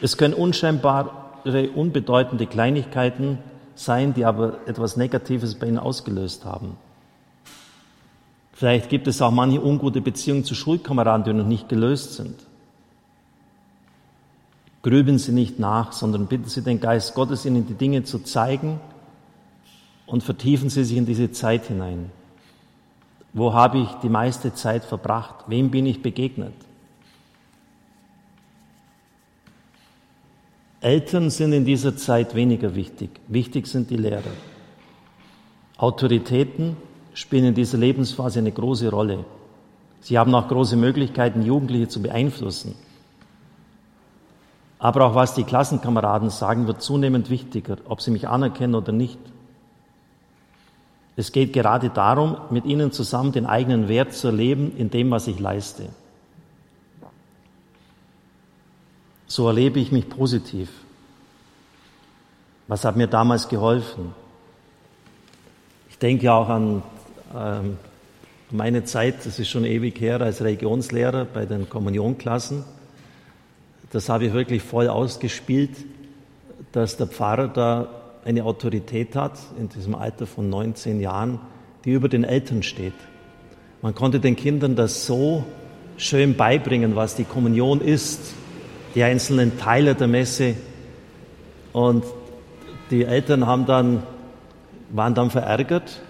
Es 0.00 0.16
können 0.16 0.34
unscheinbare, 0.34 1.10
unbedeutende 1.74 2.46
Kleinigkeiten 2.46 3.38
sein, 3.74 4.14
die 4.14 4.24
aber 4.24 4.58
etwas 4.66 4.96
Negatives 4.96 5.54
bei 5.54 5.66
ihnen 5.66 5.78
ausgelöst 5.78 6.44
haben. 6.44 6.76
Vielleicht 8.52 8.88
gibt 8.88 9.08
es 9.08 9.20
auch 9.20 9.32
manche 9.32 9.60
ungute 9.60 10.00
Beziehungen 10.00 10.44
zu 10.44 10.54
Schulkameraden, 10.54 11.24
die 11.24 11.32
noch 11.32 11.46
nicht 11.46 11.68
gelöst 11.68 12.14
sind. 12.14 12.36
Grübeln 14.82 15.18
Sie 15.18 15.32
nicht 15.32 15.58
nach, 15.58 15.92
sondern 15.92 16.26
bitten 16.26 16.48
Sie 16.48 16.62
den 16.62 16.78
Geist 16.78 17.14
Gottes, 17.14 17.46
Ihnen 17.46 17.66
die 17.66 17.74
Dinge 17.74 18.04
zu 18.04 18.20
zeigen 18.20 18.80
und 20.06 20.22
vertiefen 20.22 20.68
Sie 20.70 20.84
sich 20.84 20.96
in 20.96 21.06
diese 21.06 21.32
Zeit 21.32 21.66
hinein. 21.66 22.10
Wo 23.32 23.54
habe 23.54 23.78
ich 23.78 23.88
die 24.02 24.08
meiste 24.08 24.54
Zeit 24.54 24.84
verbracht? 24.84 25.46
Wem 25.48 25.70
bin 25.70 25.86
ich 25.86 26.02
begegnet? 26.02 26.54
Eltern 30.84 31.30
sind 31.30 31.54
in 31.54 31.64
dieser 31.64 31.96
Zeit 31.96 32.34
weniger 32.34 32.74
wichtig. 32.74 33.08
Wichtig 33.26 33.66
sind 33.66 33.88
die 33.88 33.96
Lehrer. 33.96 34.34
Autoritäten 35.78 36.76
spielen 37.14 37.46
in 37.46 37.54
dieser 37.54 37.78
Lebensphase 37.78 38.40
eine 38.40 38.52
große 38.52 38.90
Rolle. 38.90 39.24
Sie 40.02 40.18
haben 40.18 40.34
auch 40.34 40.46
große 40.46 40.76
Möglichkeiten, 40.76 41.40
Jugendliche 41.40 41.88
zu 41.88 42.02
beeinflussen. 42.02 42.74
Aber 44.78 45.06
auch 45.06 45.14
was 45.14 45.32
die 45.32 45.44
Klassenkameraden 45.44 46.28
sagen, 46.28 46.66
wird 46.66 46.82
zunehmend 46.82 47.30
wichtiger, 47.30 47.78
ob 47.86 48.02
sie 48.02 48.10
mich 48.10 48.28
anerkennen 48.28 48.74
oder 48.74 48.92
nicht. 48.92 49.18
Es 51.16 51.32
geht 51.32 51.54
gerade 51.54 51.88
darum, 51.88 52.36
mit 52.50 52.66
ihnen 52.66 52.92
zusammen 52.92 53.32
den 53.32 53.46
eigenen 53.46 53.88
Wert 53.88 54.12
zu 54.12 54.26
erleben 54.26 54.76
in 54.76 54.90
dem, 54.90 55.10
was 55.10 55.28
ich 55.28 55.40
leiste. 55.40 55.88
So 59.34 59.48
erlebe 59.48 59.80
ich 59.80 59.90
mich 59.90 60.08
positiv. 60.08 60.68
Was 62.68 62.84
hat 62.84 62.94
mir 62.94 63.08
damals 63.08 63.48
geholfen? 63.48 64.14
Ich 65.90 65.98
denke 65.98 66.32
auch 66.32 66.48
an 66.48 66.84
ähm, 67.36 67.76
meine 68.52 68.84
Zeit, 68.84 69.26
das 69.26 69.40
ist 69.40 69.48
schon 69.48 69.64
ewig 69.64 70.00
her, 70.00 70.20
als 70.20 70.40
Religionslehrer 70.40 71.24
bei 71.24 71.46
den 71.46 71.68
Kommunionklassen. 71.68 72.62
Das 73.90 74.08
habe 74.08 74.26
ich 74.26 74.32
wirklich 74.32 74.62
voll 74.62 74.86
ausgespielt, 74.86 75.78
dass 76.70 76.96
der 76.96 77.08
Pfarrer 77.08 77.48
da 77.48 77.88
eine 78.24 78.44
Autorität 78.44 79.16
hat, 79.16 79.36
in 79.58 79.68
diesem 79.68 79.96
Alter 79.96 80.28
von 80.28 80.48
19 80.48 81.00
Jahren, 81.00 81.40
die 81.84 81.90
über 81.90 82.08
den 82.08 82.22
Eltern 82.22 82.62
steht. 82.62 82.94
Man 83.82 83.96
konnte 83.96 84.20
den 84.20 84.36
Kindern 84.36 84.76
das 84.76 85.06
so 85.06 85.42
schön 85.96 86.36
beibringen, 86.36 86.94
was 86.94 87.16
die 87.16 87.24
Kommunion 87.24 87.80
ist, 87.80 88.36
die 88.94 89.02
einzelnen 89.02 89.58
Teile 89.58 89.94
der 89.94 90.08
Messe. 90.08 90.54
Und 91.72 92.04
die 92.90 93.04
Eltern 93.04 93.46
haben 93.46 93.66
dann, 93.66 94.02
waren 94.90 95.14
dann 95.14 95.30
verärgert, 95.30 96.00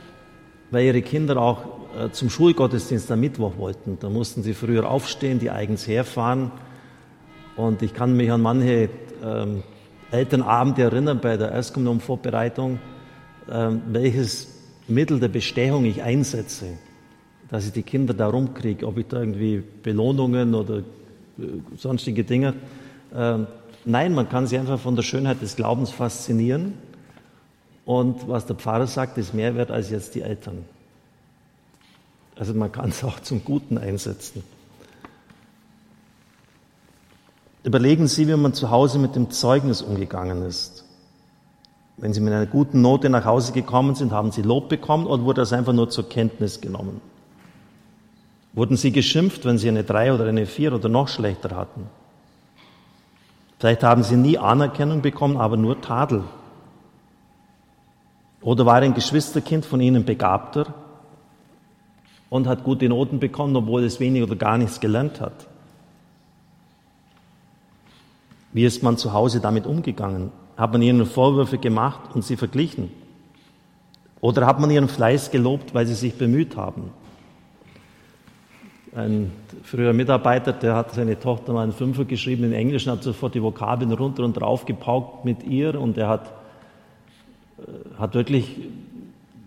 weil 0.70 0.86
ihre 0.86 1.02
Kinder 1.02 1.38
auch 1.38 1.64
äh, 1.98 2.10
zum 2.10 2.28
Schulgottesdienst 2.28 3.10
am 3.10 3.20
Mittwoch 3.20 3.56
wollten. 3.56 3.98
Da 4.00 4.10
mussten 4.10 4.42
sie 4.42 4.54
früher 4.54 4.90
aufstehen, 4.90 5.38
die 5.38 5.50
eigens 5.50 5.86
herfahren. 5.86 6.50
Und 7.56 7.82
ich 7.82 7.94
kann 7.94 8.16
mich 8.16 8.30
an 8.30 8.42
manche 8.42 8.88
ähm, 9.24 9.62
Elternabende 10.10 10.82
erinnern 10.82 11.20
bei 11.20 11.36
der 11.36 11.52
Erstkommunionvorbereitung, 11.52 12.78
ähm, 13.50 13.82
welches 13.86 14.48
Mittel 14.88 15.20
der 15.20 15.28
Bestechung 15.28 15.84
ich 15.84 16.02
einsetze, 16.02 16.66
dass 17.48 17.66
ich 17.66 17.72
die 17.72 17.82
Kinder 17.82 18.12
da 18.12 18.28
rumkriege, 18.28 18.86
ob 18.86 18.98
ich 18.98 19.06
da 19.06 19.20
irgendwie 19.20 19.62
Belohnungen 19.82 20.54
oder 20.54 20.82
sonstige 21.76 22.24
Dinge. 22.24 22.54
Ähm, 23.14 23.46
nein, 23.84 24.14
man 24.14 24.28
kann 24.28 24.46
sie 24.46 24.58
einfach 24.58 24.78
von 24.78 24.96
der 24.96 25.02
Schönheit 25.02 25.42
des 25.42 25.56
Glaubens 25.56 25.90
faszinieren. 25.90 26.74
Und 27.84 28.28
was 28.28 28.46
der 28.46 28.56
Pfarrer 28.56 28.86
sagt, 28.86 29.18
ist 29.18 29.34
mehr 29.34 29.54
wert 29.54 29.70
als 29.70 29.90
jetzt 29.90 30.14
die 30.14 30.22
Eltern. 30.22 30.64
Also 32.36 32.54
man 32.54 32.72
kann 32.72 32.90
es 32.90 33.04
auch 33.04 33.20
zum 33.20 33.44
Guten 33.44 33.78
einsetzen. 33.78 34.42
Überlegen 37.62 38.08
Sie, 38.08 38.28
wie 38.28 38.36
man 38.36 38.52
zu 38.52 38.70
Hause 38.70 38.98
mit 38.98 39.16
dem 39.16 39.30
Zeugnis 39.30 39.80
umgegangen 39.80 40.42
ist. 40.42 40.84
Wenn 41.96 42.12
Sie 42.12 42.20
mit 42.20 42.32
einer 42.32 42.46
guten 42.46 42.80
Note 42.80 43.08
nach 43.08 43.24
Hause 43.24 43.52
gekommen 43.52 43.94
sind, 43.94 44.12
haben 44.12 44.32
Sie 44.32 44.42
Lob 44.42 44.68
bekommen 44.68 45.06
oder 45.06 45.22
wurde 45.22 45.40
das 45.42 45.52
einfach 45.52 45.72
nur 45.72 45.88
zur 45.88 46.08
Kenntnis 46.08 46.60
genommen? 46.60 47.00
Wurden 48.54 48.76
Sie 48.76 48.92
geschimpft, 48.92 49.44
wenn 49.44 49.58
Sie 49.58 49.68
eine 49.68 49.84
drei 49.84 50.12
oder 50.12 50.26
eine 50.26 50.46
vier 50.46 50.72
oder 50.72 50.88
noch 50.88 51.08
schlechter 51.08 51.56
hatten? 51.56 51.88
Vielleicht 53.58 53.82
haben 53.82 54.02
Sie 54.02 54.16
nie 54.16 54.38
Anerkennung 54.38 55.02
bekommen, 55.02 55.36
aber 55.36 55.56
nur 55.56 55.80
Tadel. 55.80 56.24
Oder 58.40 58.66
war 58.66 58.76
ein 58.76 58.94
Geschwisterkind 58.94 59.64
von 59.64 59.80
Ihnen 59.80 60.04
begabter 60.04 60.72
und 62.30 62.46
hat 62.46 62.62
gute 62.62 62.88
Noten 62.88 63.18
bekommen, 63.18 63.56
obwohl 63.56 63.84
es 63.84 64.00
wenig 64.00 64.22
oder 64.22 64.36
gar 64.36 64.58
nichts 64.58 64.80
gelernt 64.80 65.20
hat? 65.20 65.46
Wie 68.52 68.64
ist 68.64 68.82
man 68.84 68.96
zu 68.96 69.12
Hause 69.12 69.40
damit 69.40 69.66
umgegangen? 69.66 70.30
Hat 70.56 70.72
man 70.72 70.80
ihnen 70.80 71.06
Vorwürfe 71.06 71.58
gemacht 71.58 72.14
und 72.14 72.22
sie 72.22 72.36
verglichen? 72.36 72.92
Oder 74.20 74.46
hat 74.46 74.60
man 74.60 74.70
ihren 74.70 74.88
Fleiß 74.88 75.32
gelobt, 75.32 75.74
weil 75.74 75.86
sie 75.86 75.94
sich 75.94 76.14
bemüht 76.14 76.56
haben? 76.56 76.92
Ein 78.94 79.32
früherer 79.64 79.92
Mitarbeiter, 79.92 80.52
der 80.52 80.76
hat 80.76 80.94
seine 80.94 81.18
Tochter 81.18 81.52
mal 81.52 81.62
einen 81.62 81.72
Fünfer 81.72 82.04
geschrieben 82.04 82.44
in 82.44 82.52
Englisch 82.52 82.86
und 82.86 82.92
hat 82.92 83.02
sofort 83.02 83.34
die 83.34 83.42
Vokabeln 83.42 83.92
runter 83.92 84.24
und 84.24 84.34
drauf 84.34 84.66
gepaukt 84.66 85.24
mit 85.24 85.42
ihr 85.42 85.80
und 85.80 85.98
er 85.98 86.08
hat, 86.08 86.32
äh, 87.58 87.98
hat 87.98 88.14
wirklich 88.14 88.56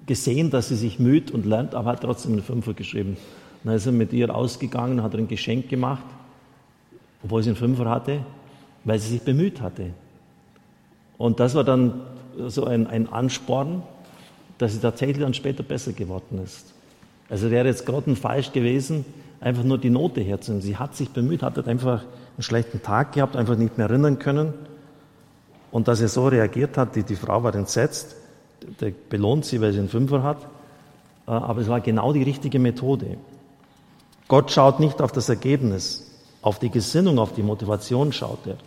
gesehen, 0.05 0.49
dass 0.49 0.69
sie 0.69 0.75
sich 0.75 0.99
müht 0.99 1.31
und 1.31 1.45
lernt, 1.45 1.75
aber 1.75 1.91
hat 1.91 2.01
trotzdem 2.01 2.33
einen 2.33 2.43
Fünfer 2.43 2.73
geschrieben. 2.73 3.17
dann 3.63 3.75
ist 3.75 3.85
er 3.85 3.91
mit 3.91 4.13
ihr 4.13 4.33
ausgegangen, 4.35 5.01
hat 5.01 5.13
ihr 5.13 5.19
ein 5.19 5.27
Geschenk 5.27 5.69
gemacht, 5.69 6.05
obwohl 7.23 7.41
sie 7.43 7.49
einen 7.49 7.57
Fünfer 7.57 7.89
hatte 7.89 8.19
weil 8.87 8.99
sie 8.99 9.09
sich 9.09 9.21
bemüht 9.21 9.61
hatte. 9.61 9.91
Und 11.17 11.41
das 11.41 11.55
war 11.55 11.65
dann 11.65 12.01
so 12.47 12.63
ein, 12.63 12.87
ein 12.87 13.11
Ansporn, 13.11 13.83
dass 14.57 14.73
sie 14.73 14.79
tatsächlich 14.79 15.19
dann 15.19 15.33
später 15.33 15.61
besser 15.61 15.91
geworden 15.91 16.39
ist. 16.41 16.73
Also 17.29 17.51
wäre 17.51 17.67
jetzt 17.67 17.85
grottenfalsch 17.85 18.53
gewesen, 18.53 19.03
einfach 19.39 19.63
nur 19.63 19.77
die 19.77 19.89
Note 19.89 20.21
herzunehmen. 20.21 20.61
Sie 20.61 20.77
hat 20.77 20.95
sich 20.95 21.09
bemüht, 21.09 21.43
hat 21.43 21.67
einfach 21.67 22.01
einen 22.01 22.43
schlechten 22.43 22.81
Tag 22.81 23.13
gehabt, 23.13 23.35
einfach 23.35 23.55
nicht 23.55 23.77
mehr 23.77 23.89
erinnern 23.89 24.19
können. 24.19 24.53
Und 25.71 25.87
dass 25.87 26.01
er 26.01 26.07
so 26.07 26.27
reagiert 26.27 26.77
hat, 26.77 26.95
die, 26.95 27.03
die 27.03 27.15
Frau 27.15 27.43
war 27.43 27.53
entsetzt, 27.53 28.15
der 28.81 28.91
belohnt 29.09 29.45
sie, 29.45 29.61
weil 29.61 29.73
sie 29.73 29.79
einen 29.79 29.89
Fünfer 29.89 30.23
hat. 30.23 30.47
Äh, 31.27 31.31
aber 31.31 31.61
es 31.61 31.67
war 31.67 31.81
genau 31.81 32.13
die 32.13 32.23
richtige 32.23 32.59
Methode. 32.59 33.17
Gott 34.27 34.51
schaut 34.51 34.79
nicht 34.79 35.01
auf 35.01 35.11
das 35.11 35.29
Ergebnis, 35.29 36.11
auf 36.41 36.59
die 36.59 36.69
Gesinnung, 36.69 37.19
auf 37.19 37.33
die 37.33 37.43
Motivation 37.43 38.11
schaut 38.11 38.45
er. 38.45 38.57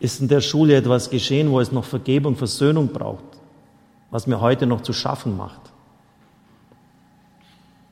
Ist 0.00 0.20
in 0.20 0.28
der 0.28 0.40
Schule 0.40 0.76
etwas 0.76 1.10
geschehen, 1.10 1.50
wo 1.50 1.58
es 1.58 1.72
noch 1.72 1.84
Vergebung, 1.84 2.36
Versöhnung 2.36 2.88
braucht, 2.88 3.24
was 4.10 4.28
mir 4.28 4.40
heute 4.40 4.66
noch 4.66 4.82
zu 4.82 4.92
schaffen 4.92 5.36
macht? 5.36 5.67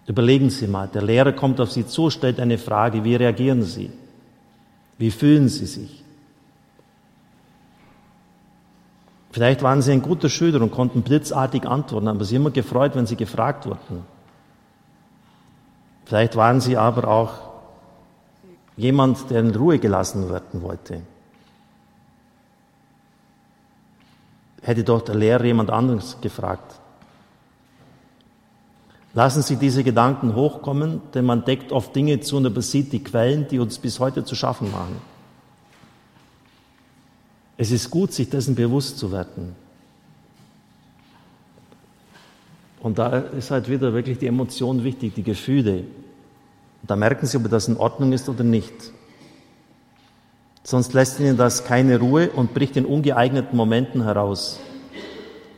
Überlegen 0.06 0.50
Sie 0.50 0.66
mal, 0.66 0.88
der 0.88 1.02
Lehrer 1.02 1.32
kommt 1.32 1.60
auf 1.60 1.72
Sie 1.72 1.86
zu, 1.86 2.10
stellt 2.10 2.38
eine 2.38 2.58
Frage, 2.58 3.02
wie 3.04 3.16
reagieren 3.16 3.62
Sie? 3.62 3.90
Wie 4.98 5.10
fühlen 5.10 5.48
Sie 5.48 5.66
sich? 5.66 6.04
Vielleicht 9.32 9.62
waren 9.62 9.82
Sie 9.82 9.92
ein 9.92 10.02
guter 10.02 10.28
Schüler 10.28 10.62
und 10.62 10.70
konnten 10.70 11.02
blitzartig 11.02 11.66
antworten, 11.66 12.08
aber 12.08 12.24
Sie 12.24 12.36
immer 12.36 12.50
gefreut, 12.50 12.94
wenn 12.94 13.06
Sie 13.06 13.16
gefragt 13.16 13.66
wurden. 13.66 14.04
Vielleicht 16.04 16.36
waren 16.36 16.60
Sie 16.60 16.76
aber 16.76 17.08
auch 17.08 17.32
jemand, 18.76 19.28
der 19.30 19.40
in 19.40 19.54
Ruhe 19.54 19.78
gelassen 19.78 20.30
werden 20.30 20.62
wollte. 20.62 21.02
hätte 24.66 24.82
doch 24.82 25.02
der 25.02 25.14
Lehrer 25.14 25.44
jemand 25.44 25.70
anderes 25.70 26.20
gefragt. 26.20 26.80
Lassen 29.16 29.40
Sie 29.40 29.56
diese 29.56 29.82
Gedanken 29.82 30.34
hochkommen, 30.34 31.00
denn 31.14 31.24
man 31.24 31.42
deckt 31.46 31.72
oft 31.72 31.96
Dinge 31.96 32.20
zu 32.20 32.36
und 32.36 32.44
übersieht 32.44 32.92
die 32.92 33.02
Quellen, 33.02 33.48
die 33.48 33.58
uns 33.58 33.78
bis 33.78 33.98
heute 33.98 34.24
zu 34.24 34.34
schaffen 34.34 34.70
machen. 34.70 34.98
Es 37.56 37.70
ist 37.70 37.90
gut, 37.90 38.12
sich 38.12 38.28
dessen 38.28 38.54
bewusst 38.54 38.98
zu 38.98 39.10
werden. 39.10 39.56
Und 42.80 42.98
da 42.98 43.16
ist 43.16 43.50
halt 43.50 43.70
wieder 43.70 43.94
wirklich 43.94 44.18
die 44.18 44.26
Emotion 44.26 44.84
wichtig, 44.84 45.14
die 45.14 45.22
Gefühle. 45.22 45.84
Da 46.82 46.94
merken 46.94 47.24
Sie, 47.24 47.38
ob 47.38 47.48
das 47.48 47.68
in 47.68 47.78
Ordnung 47.78 48.12
ist 48.12 48.28
oder 48.28 48.44
nicht. 48.44 48.74
Sonst 50.62 50.92
lässt 50.92 51.18
Ihnen 51.20 51.38
das 51.38 51.64
keine 51.64 51.98
Ruhe 51.98 52.28
und 52.32 52.52
bricht 52.52 52.76
in 52.76 52.84
ungeeigneten 52.84 53.56
Momenten 53.56 54.02
heraus. 54.02 54.60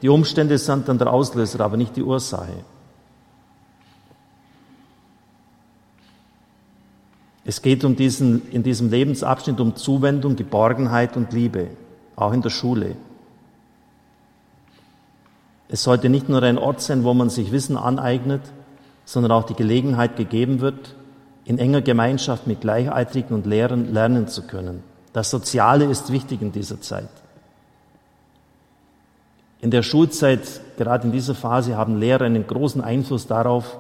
Die 0.01 0.09
Umstände 0.09 0.59
sind 0.59 0.87
dann 0.87 0.99
der 0.99 1.13
Auslöser, 1.13 1.59
aber 1.59 1.77
nicht 1.77 1.97
die 1.97 2.05
Ursache. 2.05 2.65
Es 7.49 7.63
geht 7.63 7.83
um 7.83 7.97
diesen, 7.97 8.47
in 8.51 8.63
diesem 8.63 8.91
Lebensabschnitt 8.91 9.59
um 9.59 9.75
Zuwendung, 9.75 10.37
Geborgenheit 10.37 11.17
und 11.17 11.33
Liebe, 11.33 11.69
auch 12.15 12.35
in 12.35 12.43
der 12.43 12.51
Schule. 12.51 12.95
Es 15.71 15.83
sollte 15.83 16.11
nicht 16.11 16.29
nur 16.29 16.43
ein 16.43 16.59
Ort 16.59 16.83
sein, 16.83 17.05
wo 17.05 17.15
man 17.15 17.31
sich 17.31 17.51
Wissen 17.51 17.79
aneignet, 17.79 18.43
sondern 19.07 19.33
auch 19.33 19.45
die 19.45 19.55
Gelegenheit 19.55 20.17
gegeben 20.17 20.61
wird, 20.61 20.95
in 21.47 21.59
enger 21.59 21.81
Gemeinschaft 21.81 22.47
mit 22.47 22.61
Gleichaltrigen 22.61 23.35
und 23.35 23.47
Lehrern 23.47 23.95
lernen 23.95 24.29
zu 24.29 24.43
können. 24.43 24.83
Das 25.15 25.31
Soziale 25.31 25.87
ist 25.87 26.13
wichtig 26.13 26.43
in 26.43 26.53
dieser 26.53 26.83
Zeit. 26.83 27.09
In 29.63 29.71
der 29.71 29.83
Schulzeit, 29.83 30.43
gerade 30.77 31.07
in 31.07 31.13
dieser 31.13 31.35
Phase, 31.35 31.79
haben 31.79 31.97
Lehrer 31.97 32.27
einen 32.27 32.47
großen 32.47 32.83
Einfluss 32.83 33.27
darauf, 33.27 33.79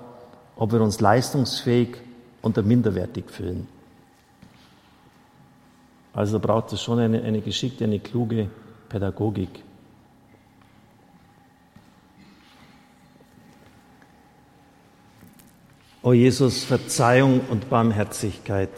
ob 0.57 0.73
wir 0.73 0.81
uns 0.81 1.03
leistungsfähig 1.03 2.08
oder 2.43 2.63
minderwertig 2.63 3.31
fühlen. 3.31 3.67
Also 6.13 6.41
braucht 6.41 6.73
es 6.73 6.83
schon 6.83 6.99
eine, 6.99 7.23
eine 7.23 7.41
geschickte, 7.41 7.85
eine 7.85 8.01
kluge 8.01 8.49
Pädagogik. 8.89 9.63
O 16.03 16.13
Jesus, 16.13 16.65
Verzeihung 16.65 17.41
und 17.51 17.69
Barmherzigkeit. 17.69 18.71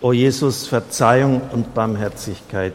O 0.00 0.12
Jesus, 0.12 0.66
Verzeihung 0.66 1.42
und 1.52 1.74
Barmherzigkeit. 1.74 2.74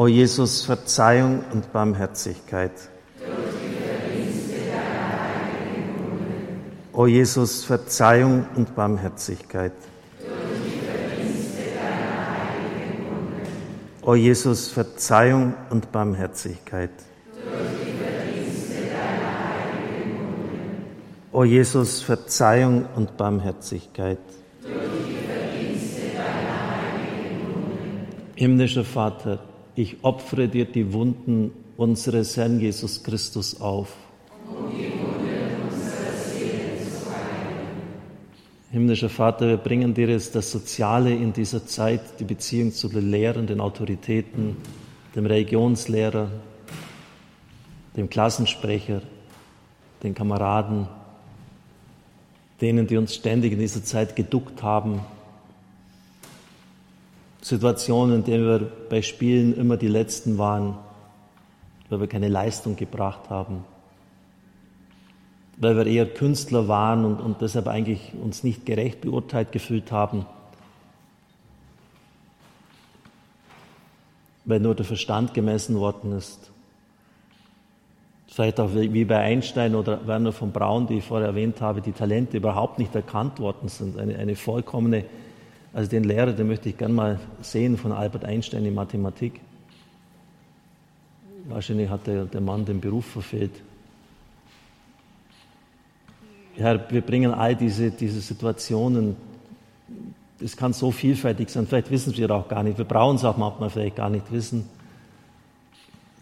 O 0.00 0.08
Jesus, 0.08 0.64
Verzeihung 0.64 1.44
und 1.52 1.74
Barmherzigkeit. 1.74 2.72
O 6.94 7.06
Jesus, 7.06 7.64
Verzeihung 7.64 8.46
und 8.56 8.74
Barmherzigkeit. 8.74 9.74
O 14.00 14.14
Jesus, 14.14 14.68
Verzeihung 14.68 15.52
und 15.68 15.92
Barmherzigkeit. 15.92 16.92
O 21.30 21.44
Jesus, 21.44 22.00
Verzeihung 22.00 22.86
und 22.96 23.18
Barmherzigkeit. 23.18 24.18
Himmlischer 28.34 28.84
Vater, 28.84 29.49
ich 29.80 29.96
opfere 30.02 30.46
dir 30.46 30.66
die 30.66 30.92
Wunden 30.92 31.52
unseres 31.78 32.36
Herrn 32.36 32.60
Jesus 32.60 33.02
Christus 33.02 33.62
auf. 33.62 33.96
Himmlischer 38.70 39.08
Vater, 39.08 39.48
wir 39.48 39.56
bringen 39.56 39.94
dir 39.94 40.08
jetzt 40.08 40.34
das 40.34 40.50
Soziale 40.52 41.12
in 41.14 41.32
dieser 41.32 41.66
Zeit, 41.66 42.20
die 42.20 42.24
Beziehung 42.24 42.72
zu 42.72 42.88
den 42.88 43.10
Lehrern, 43.10 43.46
den 43.46 43.60
Autoritäten, 43.60 44.58
dem 45.16 45.24
Religionslehrer, 45.24 46.30
dem 47.96 48.10
Klassensprecher, 48.10 49.00
den 50.02 50.14
Kameraden, 50.14 50.88
denen, 52.60 52.86
die 52.86 52.98
uns 52.98 53.14
ständig 53.14 53.54
in 53.54 53.58
dieser 53.58 53.82
Zeit 53.82 54.14
geduckt 54.14 54.62
haben. 54.62 55.00
Situationen, 57.42 58.16
in 58.16 58.24
denen 58.24 58.46
wir 58.46 58.70
bei 58.88 59.02
Spielen 59.02 59.56
immer 59.56 59.76
die 59.76 59.88
Letzten 59.88 60.38
waren, 60.38 60.76
weil 61.88 62.00
wir 62.00 62.06
keine 62.06 62.28
Leistung 62.28 62.76
gebracht 62.76 63.30
haben, 63.30 63.64
weil 65.56 65.76
wir 65.76 65.86
eher 65.86 66.06
Künstler 66.06 66.68
waren 66.68 67.04
und, 67.04 67.20
und 67.20 67.40
deshalb 67.40 67.66
eigentlich 67.66 68.12
uns 68.20 68.44
nicht 68.44 68.66
gerecht 68.66 69.00
beurteilt 69.00 69.52
gefühlt 69.52 69.90
haben, 69.90 70.26
weil 74.44 74.60
nur 74.60 74.74
der 74.74 74.84
Verstand 74.84 75.34
gemessen 75.34 75.76
worden 75.78 76.12
ist. 76.12 76.50
Vielleicht 78.26 78.60
auch 78.60 78.70
wie 78.72 79.04
bei 79.04 79.18
Einstein 79.18 79.74
oder 79.74 80.06
Werner 80.06 80.32
von 80.32 80.52
Braun, 80.52 80.86
die 80.86 80.98
ich 80.98 81.04
vorher 81.04 81.28
erwähnt 81.28 81.60
habe, 81.60 81.80
die 81.80 81.92
Talente 81.92 82.36
überhaupt 82.36 82.78
nicht 82.78 82.94
erkannt 82.94 83.40
worden 83.40 83.68
sind. 83.68 83.98
Eine, 83.98 84.16
eine 84.16 84.36
vollkommene, 84.36 85.04
also 85.72 85.88
den 85.88 86.04
Lehrer, 86.04 86.32
den 86.32 86.48
möchte 86.48 86.68
ich 86.68 86.76
gern 86.76 86.92
mal 86.92 87.20
sehen 87.42 87.76
von 87.76 87.92
Albert 87.92 88.24
Einstein 88.24 88.64
in 88.64 88.74
Mathematik. 88.74 89.40
Wahrscheinlich 91.48 91.88
hat 91.88 92.06
der, 92.06 92.24
der 92.24 92.40
Mann 92.40 92.64
den 92.64 92.80
Beruf 92.80 93.06
verfehlt. 93.06 93.52
Herr, 96.56 96.90
wir 96.90 97.00
bringen 97.00 97.32
all 97.32 97.54
diese, 97.54 97.90
diese 97.90 98.20
Situationen, 98.20 99.16
es 100.40 100.56
kann 100.56 100.72
so 100.72 100.90
vielfältig 100.90 101.50
sein, 101.50 101.66
vielleicht 101.66 101.90
wissen 101.90 102.16
wir 102.16 102.30
auch 102.30 102.48
gar 102.48 102.62
nicht, 102.62 102.78
wir 102.78 102.84
brauchen 102.84 103.16
es 103.16 103.24
auch 103.24 103.36
manchmal 103.36 103.70
vielleicht 103.70 103.96
gar 103.96 104.10
nicht 104.10 104.30
wissen. 104.32 104.68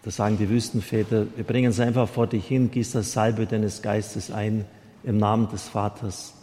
Das 0.03 0.15
sagen 0.15 0.37
die 0.37 0.49
Wüstenväter. 0.49 1.27
Wir 1.35 1.43
bringen 1.43 1.71
es 1.71 1.79
einfach 1.79 2.07
vor 2.07 2.25
dich 2.25 2.47
hin, 2.47 2.71
gieß 2.71 2.93
das 2.93 3.11
Salbe 3.11 3.45
deines 3.45 3.81
Geistes 3.81 4.31
ein 4.31 4.65
im 5.03 5.17
Namen 5.17 5.49
des 5.49 5.67
Vaters 5.67 6.33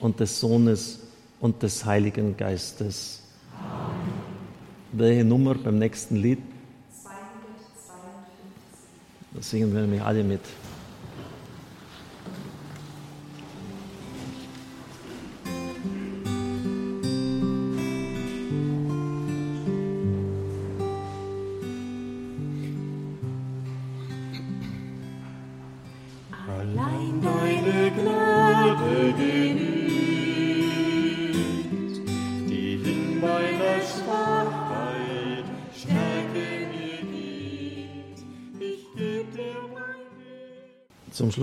und 0.00 0.20
des 0.20 0.38
Sohnes 0.38 1.03
und 1.44 1.62
des 1.62 1.84
Heiligen 1.84 2.38
Geistes. 2.38 3.20
Amen. 3.52 4.14
Welche 4.92 5.24
Nummer 5.26 5.54
beim 5.54 5.78
nächsten 5.78 6.16
Lied? 6.16 6.38
242. 7.02 7.92
Da 9.34 9.42
singen 9.42 9.74
wir 9.74 9.82
nämlich 9.82 10.00
alle 10.00 10.24
mit. 10.24 10.40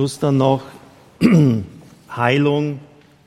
Schluss 0.02 0.18
dann 0.18 0.38
noch 0.38 0.64
Heilung 2.16 2.80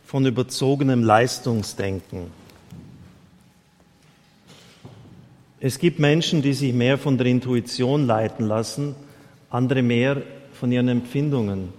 von 0.04 0.26
überzogenem 0.26 1.04
Leistungsdenken. 1.04 2.32
Es 5.60 5.78
gibt 5.78 6.00
Menschen, 6.00 6.42
die 6.42 6.52
sich 6.52 6.72
mehr 6.72 6.98
von 6.98 7.16
der 7.16 7.28
Intuition 7.28 8.08
leiten 8.08 8.48
lassen, 8.48 8.96
andere 9.50 9.82
mehr 9.82 10.20
von 10.52 10.72
ihren 10.72 10.88
Empfindungen. 10.88 11.72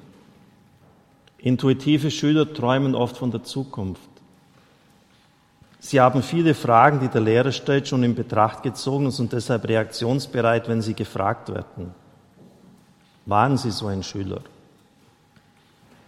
Intuitive 1.40 2.10
Schüler 2.10 2.54
träumen 2.54 2.96
oft 2.96 3.18
von 3.18 3.32
der 3.32 3.44
Zukunft. 3.44 4.10
Sie 5.82 6.00
haben 6.00 6.24
viele 6.24 6.54
Fragen, 6.54 7.02
die 7.02 7.10
der 7.10 7.20
Lehrer 7.20 7.52
stellt, 7.52 7.90
schon 7.90 8.04
in 8.04 8.16
Betracht 8.16 8.64
gezogen 8.64 9.08
und 9.08 9.12
sind 9.12 9.34
deshalb 9.34 9.68
reaktionsbereit, 9.68 10.70
wenn 10.70 10.82
sie 10.82 10.94
gefragt 10.94 11.50
werden. 11.50 11.94
Waren 13.26 13.58
Sie 13.58 13.72
so 13.72 13.88
ein 13.88 14.02
Schüler? 14.02 14.40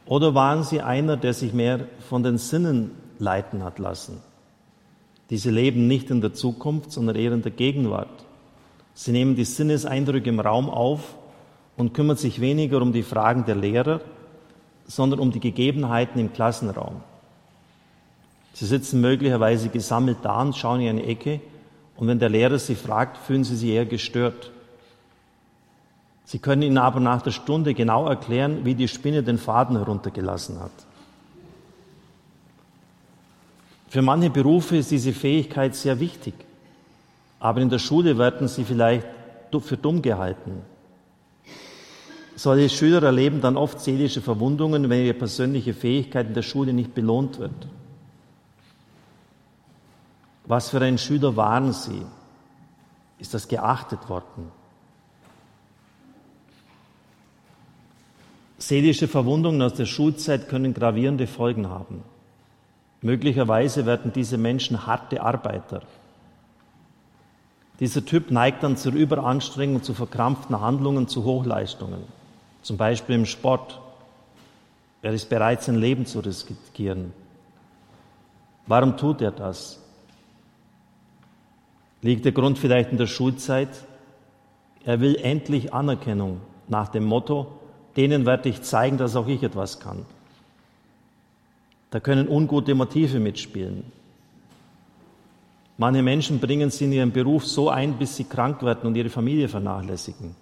Oder 0.08 0.34
waren 0.36 0.64
Sie 0.64 0.82
einer, 0.82 1.18
der 1.18 1.34
sich 1.34 1.54
mehr 1.54 1.86
von 2.08 2.24
den 2.24 2.38
Sinnen 2.38 2.92
leiten 3.20 3.64
hat 3.64 3.80
lassen? 3.80 4.22
Diese 5.30 5.52
leben 5.52 5.88
nicht 5.88 6.10
in 6.10 6.22
der 6.22 6.34
Zukunft, 6.34 6.92
sondern 6.92 7.18
eher 7.18 7.34
in 7.34 7.42
der 7.42 7.52
Gegenwart. 7.52 8.26
Sie 8.94 9.12
nehmen 9.12 9.36
die 9.36 9.44
Sinneseindrücke 9.44 10.30
im 10.30 10.40
Raum 10.40 10.70
auf 10.70 11.16
und 11.76 11.94
kümmern 11.94 12.18
sich 12.18 12.40
weniger 12.40 12.82
um 12.82 12.94
die 12.94 13.04
Fragen 13.04 13.46
der 13.46 13.56
Lehrer, 13.56 14.02
sondern 14.88 15.20
um 15.20 15.32
die 15.32 15.42
Gegebenheiten 15.42 16.20
im 16.20 16.32
Klassenraum. 16.32 17.02
Sie 18.54 18.66
sitzen 18.66 19.02
möglicherweise 19.02 19.70
gesammelt 19.70 20.18
da 20.24 20.42
und 20.42 20.56
schauen 20.56 20.82
in 20.82 20.90
eine 20.90 21.06
Ecke 21.06 21.42
und 21.98 22.08
wenn 22.08 22.20
der 22.20 22.30
Lehrer 22.30 22.58
sie 22.58 22.76
fragt, 22.76 23.18
fühlen 23.18 23.44
sie 23.44 23.56
sich 23.56 23.70
eher 23.70 23.86
gestört. 23.86 24.52
Sie 26.28 26.40
können 26.40 26.62
Ihnen 26.62 26.78
aber 26.78 27.00
nach 27.00 27.22
der 27.22 27.32
Stunde 27.32 27.74
genau 27.74 28.06
erklären, 28.06 28.66
wie 28.66 28.76
die 28.76 28.90
Spinne 28.90 29.24
den 29.24 29.38
Faden 29.38 29.78
heruntergelassen 29.78 30.60
hat. 30.60 30.74
Für 33.88 34.02
manche 34.02 34.30
Berufe 34.30 34.76
ist 34.76 34.92
diese 34.92 35.14
Fähigkeit 35.14 35.74
sehr 35.74 36.02
wichtig, 36.02 36.34
aber 37.40 37.62
in 37.62 37.70
der 37.70 37.80
Schule 37.80 38.18
werden 38.18 38.50
sie 38.50 38.66
vielleicht 38.66 39.08
für 39.62 39.78
dumm 39.78 40.02
gehalten. 40.02 40.64
Solche 42.36 42.68
Schüler 42.76 43.02
erleben 43.04 43.40
dann 43.40 43.56
oft 43.56 43.80
seelische 43.80 44.22
Verwundungen, 44.22 44.90
wenn 44.90 45.06
ihre 45.06 45.14
persönliche 45.14 45.74
Fähigkeit 45.74 46.28
in 46.28 46.34
der 46.34 46.42
Schule 46.42 46.74
nicht 46.74 46.94
belohnt 46.94 47.40
wird. 47.40 47.70
Was 50.46 50.70
für 50.70 50.82
ein 50.82 50.98
Schüler 50.98 51.38
waren 51.38 51.72
sie? 51.72 52.06
Ist 53.18 53.34
das 53.34 53.48
geachtet 53.48 54.10
worden? 54.10 54.52
Seelische 58.58 59.08
Verwundungen 59.08 59.62
aus 59.62 59.76
der 59.76 59.86
Schulzeit 59.86 60.50
können 60.50 60.74
gravierende 60.74 61.28
Folgen 61.28 61.70
haben. 61.70 62.04
Möglicherweise 63.02 63.86
werden 63.86 64.12
diese 64.14 64.38
Menschen 64.38 64.88
harte 64.88 65.22
Arbeiter. 65.22 65.82
Dieser 67.80 68.04
Typ 68.04 68.32
neigt 68.32 68.64
dann 68.64 68.76
zur 68.76 68.94
Überanstrengung, 68.94 69.84
zu 69.84 69.94
verkrampften 69.94 70.60
Handlungen, 70.60 71.08
zu 71.08 71.24
Hochleistungen, 71.24 72.02
zum 72.64 72.78
Beispiel 72.78 73.16
im 73.16 73.28
Sport. 73.28 73.80
Er 75.04 75.14
ist 75.14 75.30
bereit, 75.30 75.62
sein 75.62 75.76
Leben 75.76 76.08
zu 76.08 76.20
riskieren. 76.20 77.14
Warum 78.66 78.98
tut 78.98 79.22
er 79.22 79.32
das? 79.32 79.80
Liegt 82.02 82.26
der 82.26 82.32
Grund 82.32 82.58
vielleicht 82.58 82.92
in 82.92 82.98
der 82.98 83.08
Schulzeit? 83.08 83.70
Er 84.84 85.00
will 85.00 85.16
endlich 85.16 85.74
Anerkennung 85.74 86.42
nach 86.68 86.90
dem 86.90 87.06
Motto, 87.06 87.60
denen 87.98 88.26
werde 88.26 88.50
ich 88.50 88.62
zeigen, 88.62 88.98
dass 88.98 89.16
auch 89.16 89.28
ich 89.28 89.44
etwas 89.44 89.80
kann. 89.80 90.06
Da 91.90 92.00
können 92.00 92.28
ungute 92.28 92.76
Motive 92.76 93.20
mitspielen. 93.20 93.84
Manche 95.78 96.02
Menschen 96.02 96.40
bringen 96.40 96.70
sie 96.70 96.86
in 96.86 96.92
ihren 96.92 97.12
Beruf 97.12 97.46
so 97.46 97.70
ein, 97.70 97.94
bis 97.94 98.16
sie 98.16 98.24
krank 98.24 98.64
werden 98.64 98.88
und 98.88 98.96
ihre 98.96 99.10
Familie 99.10 99.48
vernachlässigen. 99.48 100.36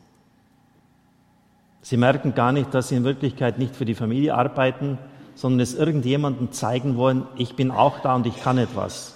Sie 1.81 1.97
merken 1.97 2.33
gar 2.33 2.51
nicht, 2.51 2.73
dass 2.73 2.89
sie 2.89 2.95
in 2.95 3.03
Wirklichkeit 3.03 3.59
nicht 3.59 3.75
für 3.75 3.85
die 3.85 3.95
Familie 3.95 4.33
arbeiten, 4.33 4.97
sondern 5.35 5.59
es 5.59 5.75
irgendjemandem 5.75 6.51
zeigen 6.51 6.95
wollen, 6.95 7.27
ich 7.35 7.55
bin 7.55 7.69
auch 7.69 7.99
da 7.99 8.15
und 8.15 8.25
ich 8.25 8.41
kann 8.41 8.57
etwas. 8.57 9.15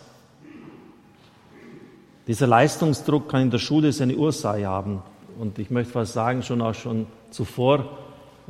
Dieser 2.27 2.45
Leistungsdruck 2.45 3.27
kann 3.27 3.41
in 3.41 3.49
der 3.49 3.57
Schule 3.57 3.91
seine 3.91 4.15
Ursache 4.15 4.67
haben. 4.67 5.01
Und 5.39 5.57
ich 5.57 5.71
möchte 5.71 5.95
was 5.95 6.13
sagen, 6.13 6.43
schon 6.43 6.61
auch 6.61 6.75
schon 6.75 7.07
zuvor, 7.31 7.97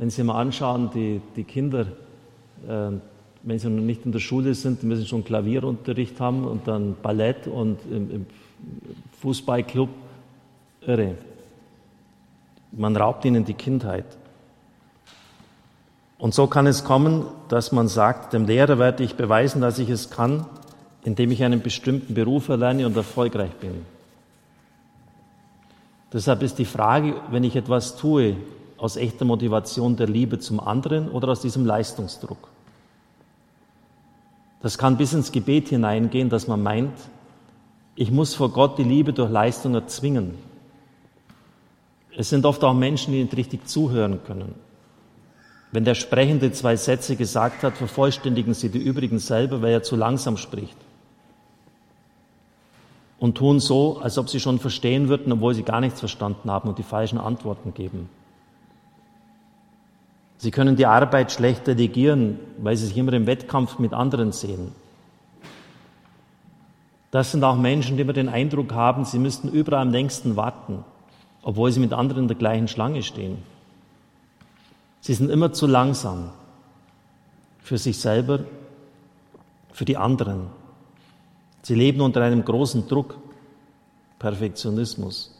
wenn 0.00 0.08
Sie 0.08 0.22
mal 0.22 0.40
anschauen, 0.40 0.88
die, 0.94 1.20
die 1.36 1.44
Kinder, 1.44 1.80
äh, 2.66 2.90
wenn 3.42 3.58
sie 3.58 3.68
noch 3.68 3.82
nicht 3.82 4.06
in 4.06 4.12
der 4.12 4.18
Schule 4.18 4.54
sind, 4.54 4.82
müssen 4.82 5.04
schon 5.04 5.24
Klavierunterricht 5.24 6.18
haben 6.20 6.46
und 6.46 6.66
dann 6.66 6.96
Ballett 7.02 7.46
und 7.46 7.78
im, 7.90 8.10
im 8.10 8.26
Fußballclub. 9.20 9.90
Irre. 10.86 11.16
Man 12.72 12.96
raubt 12.96 13.26
ihnen 13.26 13.44
die 13.44 13.52
Kindheit. 13.52 14.06
Und 16.16 16.32
so 16.32 16.46
kann 16.46 16.66
es 16.66 16.82
kommen, 16.82 17.26
dass 17.48 17.70
man 17.70 17.86
sagt, 17.86 18.32
dem 18.32 18.46
Lehrer 18.46 18.78
werde 18.78 19.04
ich 19.04 19.16
beweisen, 19.16 19.60
dass 19.60 19.78
ich 19.78 19.90
es 19.90 20.08
kann, 20.08 20.46
indem 21.04 21.30
ich 21.30 21.44
einen 21.44 21.60
bestimmten 21.60 22.14
Beruf 22.14 22.48
erlerne 22.48 22.86
und 22.86 22.96
erfolgreich 22.96 23.52
bin. 23.56 23.84
Deshalb 26.10 26.42
ist 26.42 26.58
die 26.58 26.64
Frage, 26.64 27.16
wenn 27.30 27.44
ich 27.44 27.54
etwas 27.54 27.98
tue, 27.98 28.38
aus 28.80 28.96
echter 28.96 29.24
Motivation 29.24 29.96
der 29.96 30.08
Liebe 30.08 30.38
zum 30.38 30.58
anderen 30.58 31.10
oder 31.10 31.28
aus 31.28 31.42
diesem 31.42 31.66
Leistungsdruck. 31.66 32.48
Das 34.62 34.78
kann 34.78 34.96
bis 34.96 35.12
ins 35.12 35.32
Gebet 35.32 35.68
hineingehen, 35.68 36.30
dass 36.30 36.48
man 36.48 36.62
meint, 36.62 36.96
ich 37.94 38.10
muss 38.10 38.34
vor 38.34 38.50
Gott 38.50 38.78
die 38.78 38.84
Liebe 38.84 39.12
durch 39.12 39.30
Leistung 39.30 39.74
erzwingen. 39.74 40.34
Es 42.16 42.30
sind 42.30 42.46
oft 42.46 42.64
auch 42.64 42.74
Menschen, 42.74 43.12
die 43.12 43.22
nicht 43.22 43.36
richtig 43.36 43.68
zuhören 43.68 44.20
können. 44.24 44.54
Wenn 45.72 45.84
der 45.84 45.94
Sprechende 45.94 46.50
zwei 46.52 46.76
Sätze 46.76 47.16
gesagt 47.16 47.62
hat, 47.62 47.76
vervollständigen 47.76 48.54
sie 48.54 48.70
die 48.70 48.78
übrigen 48.78 49.18
selber, 49.18 49.62
weil 49.62 49.72
er 49.72 49.82
zu 49.82 49.96
langsam 49.96 50.36
spricht. 50.36 50.76
Und 53.18 53.36
tun 53.36 53.60
so, 53.60 53.98
als 53.98 54.16
ob 54.18 54.30
sie 54.30 54.40
schon 54.40 54.58
verstehen 54.58 55.08
würden, 55.08 55.30
obwohl 55.32 55.54
sie 55.54 55.62
gar 55.62 55.80
nichts 55.80 56.00
verstanden 56.00 56.50
haben 56.50 56.68
und 56.70 56.78
die 56.78 56.82
falschen 56.82 57.18
Antworten 57.18 57.74
geben. 57.74 58.08
Sie 60.40 60.50
können 60.50 60.74
die 60.74 60.86
Arbeit 60.86 61.32
schlecht 61.32 61.66
delegieren, 61.66 62.38
weil 62.56 62.74
sie 62.74 62.86
sich 62.86 62.96
immer 62.96 63.12
im 63.12 63.26
Wettkampf 63.26 63.78
mit 63.78 63.92
anderen 63.92 64.32
sehen. 64.32 64.72
Das 67.10 67.30
sind 67.30 67.44
auch 67.44 67.56
Menschen, 67.56 67.96
die 67.96 68.02
immer 68.04 68.14
den 68.14 68.30
Eindruck 68.30 68.72
haben, 68.72 69.04
sie 69.04 69.18
müssten 69.18 69.50
überall 69.50 69.82
am 69.82 69.90
längsten 69.90 70.36
warten, 70.36 70.82
obwohl 71.42 71.70
sie 71.70 71.80
mit 71.80 71.92
anderen 71.92 72.22
in 72.22 72.28
der 72.28 72.38
gleichen 72.38 72.68
Schlange 72.68 73.02
stehen. 73.02 73.36
Sie 75.02 75.12
sind 75.12 75.28
immer 75.28 75.52
zu 75.52 75.66
langsam 75.66 76.30
für 77.58 77.76
sich 77.76 77.98
selber, 77.98 78.40
für 79.74 79.84
die 79.84 79.98
anderen. 79.98 80.46
Sie 81.60 81.74
leben 81.74 82.00
unter 82.00 82.22
einem 82.22 82.46
großen 82.46 82.88
Druck, 82.88 83.18
Perfektionismus. 84.18 85.34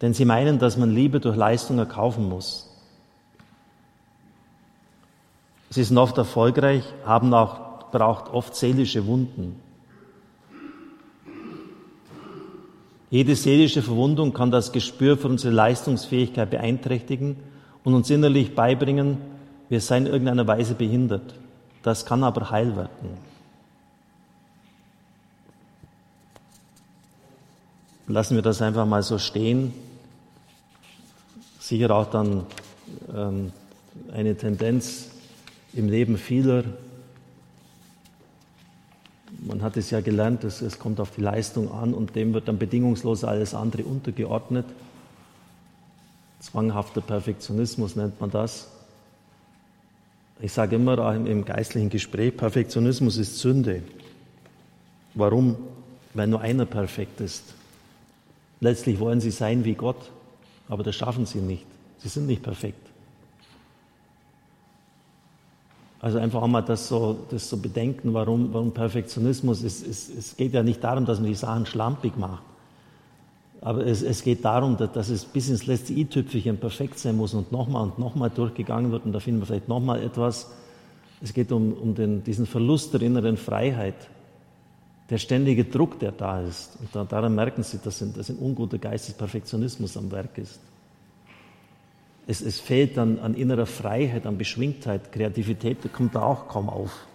Denn 0.00 0.14
sie 0.14 0.24
meinen, 0.24 0.60
dass 0.60 0.76
man 0.76 0.94
Liebe 0.94 1.18
durch 1.18 1.36
Leistung 1.36 1.78
erkaufen 1.78 2.28
muss. 2.28 2.70
Sie 5.74 5.82
sind 5.82 5.98
oft 5.98 6.16
erfolgreich, 6.18 6.84
haben 7.04 7.34
auch, 7.34 7.90
braucht 7.90 8.32
oft 8.32 8.54
seelische 8.54 9.08
Wunden. 9.08 9.60
Jede 13.10 13.34
seelische 13.34 13.82
Verwundung 13.82 14.32
kann 14.32 14.52
das 14.52 14.70
Gespür 14.70 15.18
für 15.18 15.26
unsere 15.26 15.52
Leistungsfähigkeit 15.52 16.48
beeinträchtigen 16.48 17.38
und 17.82 17.92
uns 17.92 18.08
innerlich 18.08 18.54
beibringen, 18.54 19.18
wir 19.68 19.80
seien 19.80 20.06
in 20.06 20.12
irgendeiner 20.12 20.46
Weise 20.46 20.76
behindert. 20.76 21.34
Das 21.82 22.06
kann 22.06 22.22
aber 22.22 22.52
heil 22.52 22.76
werden. 22.76 23.18
Lassen 28.06 28.36
wir 28.36 28.42
das 28.42 28.62
einfach 28.62 28.86
mal 28.86 29.02
so 29.02 29.18
stehen. 29.18 29.74
Sicher 31.58 31.90
auch 31.90 32.08
dann 32.10 32.46
ähm, 33.12 33.52
eine 34.12 34.36
Tendenz 34.36 35.10
im 35.74 35.88
Leben 35.88 36.16
vieler. 36.16 36.64
Man 39.40 39.62
hat 39.62 39.76
es 39.76 39.90
ja 39.90 40.00
gelernt, 40.00 40.44
es, 40.44 40.62
es 40.62 40.78
kommt 40.78 41.00
auf 41.00 41.10
die 41.10 41.20
Leistung 41.20 41.70
an 41.70 41.92
und 41.92 42.14
dem 42.14 42.32
wird 42.32 42.48
dann 42.48 42.58
bedingungslos 42.58 43.24
alles 43.24 43.54
andere 43.54 43.82
untergeordnet. 43.84 44.66
Zwanghafter 46.40 47.00
Perfektionismus 47.00 47.96
nennt 47.96 48.20
man 48.20 48.30
das. 48.30 48.68
Ich 50.40 50.52
sage 50.52 50.76
immer 50.76 50.98
auch 50.98 51.14
im 51.14 51.44
geistlichen 51.44 51.90
Gespräch, 51.90 52.36
Perfektionismus 52.36 53.16
ist 53.16 53.38
Sünde. 53.38 53.82
Warum? 55.14 55.56
Weil 56.12 56.28
nur 56.28 56.40
einer 56.40 56.66
perfekt 56.66 57.20
ist. 57.20 57.54
Letztlich 58.60 58.98
wollen 58.98 59.20
sie 59.20 59.30
sein 59.30 59.64
wie 59.64 59.74
Gott, 59.74 60.10
aber 60.68 60.82
das 60.82 60.96
schaffen 60.96 61.26
sie 61.26 61.38
nicht. 61.38 61.66
Sie 61.98 62.08
sind 62.08 62.26
nicht 62.26 62.42
perfekt. 62.42 62.93
Also 66.04 66.18
einfach 66.18 66.42
auch 66.42 66.48
mal 66.48 66.60
das 66.60 66.86
so, 66.86 67.16
das 67.30 67.48
so 67.48 67.56
bedenken, 67.56 68.12
warum, 68.12 68.52
warum 68.52 68.72
Perfektionismus 68.72 69.62
ist. 69.62 69.86
Es, 69.86 70.10
es 70.10 70.36
geht 70.36 70.52
ja 70.52 70.62
nicht 70.62 70.84
darum, 70.84 71.06
dass 71.06 71.18
man 71.18 71.28
die 71.28 71.34
Sachen 71.34 71.64
schlampig 71.64 72.18
macht. 72.18 72.42
Aber 73.62 73.86
es, 73.86 74.02
es 74.02 74.22
geht 74.22 74.44
darum, 74.44 74.76
dass, 74.76 74.92
dass, 74.92 75.08
es 75.08 75.24
bis 75.24 75.48
ins 75.48 75.64
letzte 75.64 75.94
i-Tüpfelchen 75.94 76.58
perfekt 76.58 76.98
sein 76.98 77.16
muss 77.16 77.32
und 77.32 77.52
nochmal 77.52 77.84
und 77.84 77.98
nochmal 77.98 78.28
durchgegangen 78.28 78.92
wird. 78.92 79.06
Und 79.06 79.12
da 79.14 79.18
finden 79.18 79.40
wir 79.40 79.46
vielleicht 79.46 79.68
nochmal 79.68 80.02
etwas. 80.02 80.50
Es 81.22 81.32
geht 81.32 81.50
um, 81.50 81.72
um 81.72 81.94
den, 81.94 82.22
diesen 82.22 82.44
Verlust 82.44 82.92
der 82.92 83.00
inneren 83.00 83.38
Freiheit. 83.38 84.10
der 85.08 85.16
ständige 85.16 85.64
Druck, 85.64 85.98
der 86.00 86.12
da 86.12 86.42
ist. 86.42 86.76
Und 86.80 86.94
da, 86.94 87.04
daran 87.04 87.34
merken 87.34 87.62
Sie, 87.62 87.78
dass 87.82 88.02
ein, 88.02 88.12
dass 88.12 88.28
ein 88.28 88.36
unguter 88.36 88.76
Geist 88.76 89.08
des 89.08 89.14
Perfektionismus 89.14 89.96
am 89.96 90.12
Werk 90.12 90.36
ist. 90.36 90.60
Es, 92.26 92.40
es 92.40 92.58
fehlt 92.58 92.98
an, 92.98 93.18
an 93.18 93.34
innerer 93.34 93.66
Freiheit, 93.66 94.26
an 94.26 94.38
Beschwingtheit, 94.38 95.12
Kreativität, 95.12 95.78
kommt 95.92 96.14
da 96.14 96.22
auch 96.22 96.48
kaum 96.48 96.68
auf. 96.70 97.06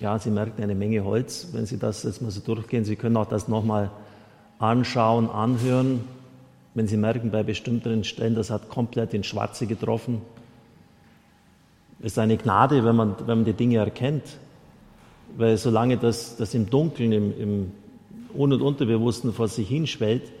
Ja, 0.00 0.18
Sie 0.18 0.30
merken 0.30 0.60
eine 0.62 0.74
Menge 0.74 1.04
Holz, 1.04 1.48
wenn 1.52 1.66
Sie 1.66 1.78
das 1.78 2.02
jetzt 2.02 2.20
mal 2.22 2.32
so 2.32 2.40
durchgehen. 2.40 2.84
Sie 2.84 2.96
können 2.96 3.16
auch 3.16 3.28
das 3.28 3.46
nochmal 3.46 3.92
anschauen, 4.58 5.30
anhören. 5.30 6.00
Wenn 6.74 6.88
Sie 6.88 6.96
merken, 6.96 7.30
bei 7.30 7.44
bestimmten 7.44 8.02
Stellen, 8.02 8.34
das 8.34 8.50
hat 8.50 8.68
komplett 8.68 9.14
ins 9.14 9.26
Schwarze 9.26 9.68
getroffen. 9.68 10.22
Es 12.00 12.12
ist 12.12 12.18
eine 12.18 12.36
Gnade, 12.36 12.84
wenn 12.84 12.96
man, 12.96 13.14
wenn 13.20 13.38
man 13.38 13.44
die 13.44 13.52
Dinge 13.52 13.76
erkennt. 13.76 14.24
Weil 15.36 15.56
solange 15.56 15.98
das, 15.98 16.36
das 16.36 16.52
im 16.54 16.68
Dunkeln, 16.68 17.12
im, 17.12 17.40
im 17.40 17.72
Un- 18.34 18.52
und 18.52 18.60
Unterbewussten 18.60 19.32
vor 19.32 19.46
sich 19.46 19.68
hinschwellt, 19.68 20.32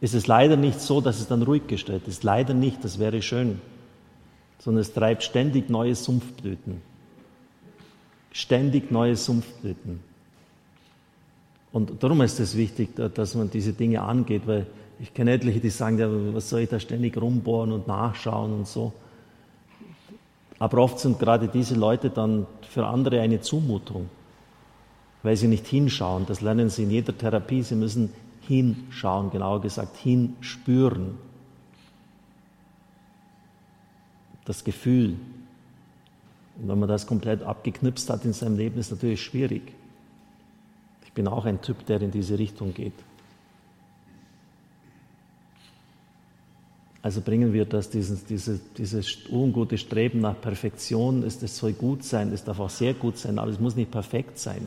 ist 0.00 0.14
es 0.14 0.26
leider 0.26 0.56
nicht 0.56 0.80
so, 0.80 1.00
dass 1.00 1.20
es 1.20 1.28
dann 1.28 1.42
ruhig 1.42 1.66
gestellt 1.66 2.06
ist. 2.06 2.22
Leider 2.22 2.54
nicht, 2.54 2.84
das 2.84 2.98
wäre 2.98 3.22
schön. 3.22 3.60
Sondern 4.58 4.82
es 4.82 4.92
treibt 4.92 5.22
ständig 5.22 5.70
neue 5.70 5.94
Sumpfblüten. 5.94 6.82
Ständig 8.32 8.90
neue 8.90 9.16
Sumpfblüten. 9.16 10.00
Und 11.72 12.02
darum 12.02 12.20
ist 12.22 12.40
es 12.40 12.56
wichtig, 12.56 12.90
dass 13.14 13.34
man 13.34 13.50
diese 13.50 13.72
Dinge 13.72 14.02
angeht, 14.02 14.42
weil 14.46 14.66
ich 14.98 15.12
kenne 15.12 15.32
etliche, 15.32 15.60
die 15.60 15.70
sagen, 15.70 15.98
ja, 15.98 16.08
was 16.34 16.48
soll 16.48 16.60
ich 16.60 16.68
da 16.68 16.80
ständig 16.80 17.20
rumbohren 17.20 17.72
und 17.72 17.86
nachschauen 17.86 18.52
und 18.52 18.66
so. 18.66 18.92
Aber 20.58 20.78
oft 20.78 20.98
sind 20.98 21.18
gerade 21.18 21.48
diese 21.48 21.74
Leute 21.74 22.08
dann 22.08 22.46
für 22.68 22.86
andere 22.86 23.20
eine 23.20 23.40
Zumutung, 23.40 24.08
weil 25.22 25.36
sie 25.36 25.48
nicht 25.48 25.66
hinschauen. 25.66 26.24
Das 26.26 26.40
lernen 26.40 26.70
sie 26.70 26.84
in 26.84 26.90
jeder 26.90 27.16
Therapie. 27.16 27.62
Sie 27.62 27.74
müssen 27.74 28.10
hinschauen, 28.46 29.30
genauer 29.30 29.60
gesagt, 29.60 29.96
hinspüren. 29.96 31.18
Das 34.44 34.64
Gefühl. 34.64 35.16
Und 36.60 36.68
wenn 36.68 36.78
man 36.78 36.88
das 36.88 37.06
komplett 37.06 37.42
abgeknipst 37.42 38.08
hat 38.10 38.24
in 38.24 38.32
seinem 38.32 38.56
Leben, 38.56 38.78
ist 38.78 38.90
natürlich 38.90 39.22
schwierig. 39.22 39.72
Ich 41.04 41.12
bin 41.12 41.28
auch 41.28 41.44
ein 41.44 41.60
Typ, 41.60 41.84
der 41.86 42.00
in 42.00 42.10
diese 42.10 42.38
Richtung 42.38 42.72
geht. 42.72 42.94
Also 47.06 47.20
bringen 47.20 47.52
wir 47.52 47.66
das, 47.66 47.88
dieses, 47.88 48.24
dieses, 48.24 48.60
dieses 48.76 49.28
ungute 49.30 49.78
Streben 49.78 50.20
nach 50.20 50.40
Perfektion, 50.40 51.22
es, 51.22 51.40
es 51.40 51.56
soll 51.56 51.72
gut 51.72 52.02
sein, 52.02 52.32
es 52.32 52.42
darf 52.42 52.58
auch 52.58 52.68
sehr 52.68 52.94
gut 52.94 53.16
sein, 53.16 53.38
aber 53.38 53.52
es 53.52 53.60
muss 53.60 53.76
nicht 53.76 53.92
perfekt 53.92 54.40
sein. 54.40 54.66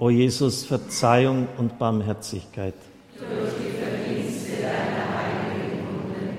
O 0.00 0.10
Jesus, 0.10 0.64
Verzeihung 0.64 1.48
und 1.56 1.76
Barmherzigkeit. 1.76 2.74
Durch 3.18 3.28
die 3.58 3.72
Verdienste 3.82 4.62
deiner 4.62 5.18
heiligen 5.18 5.88
Wunde. 5.88 6.38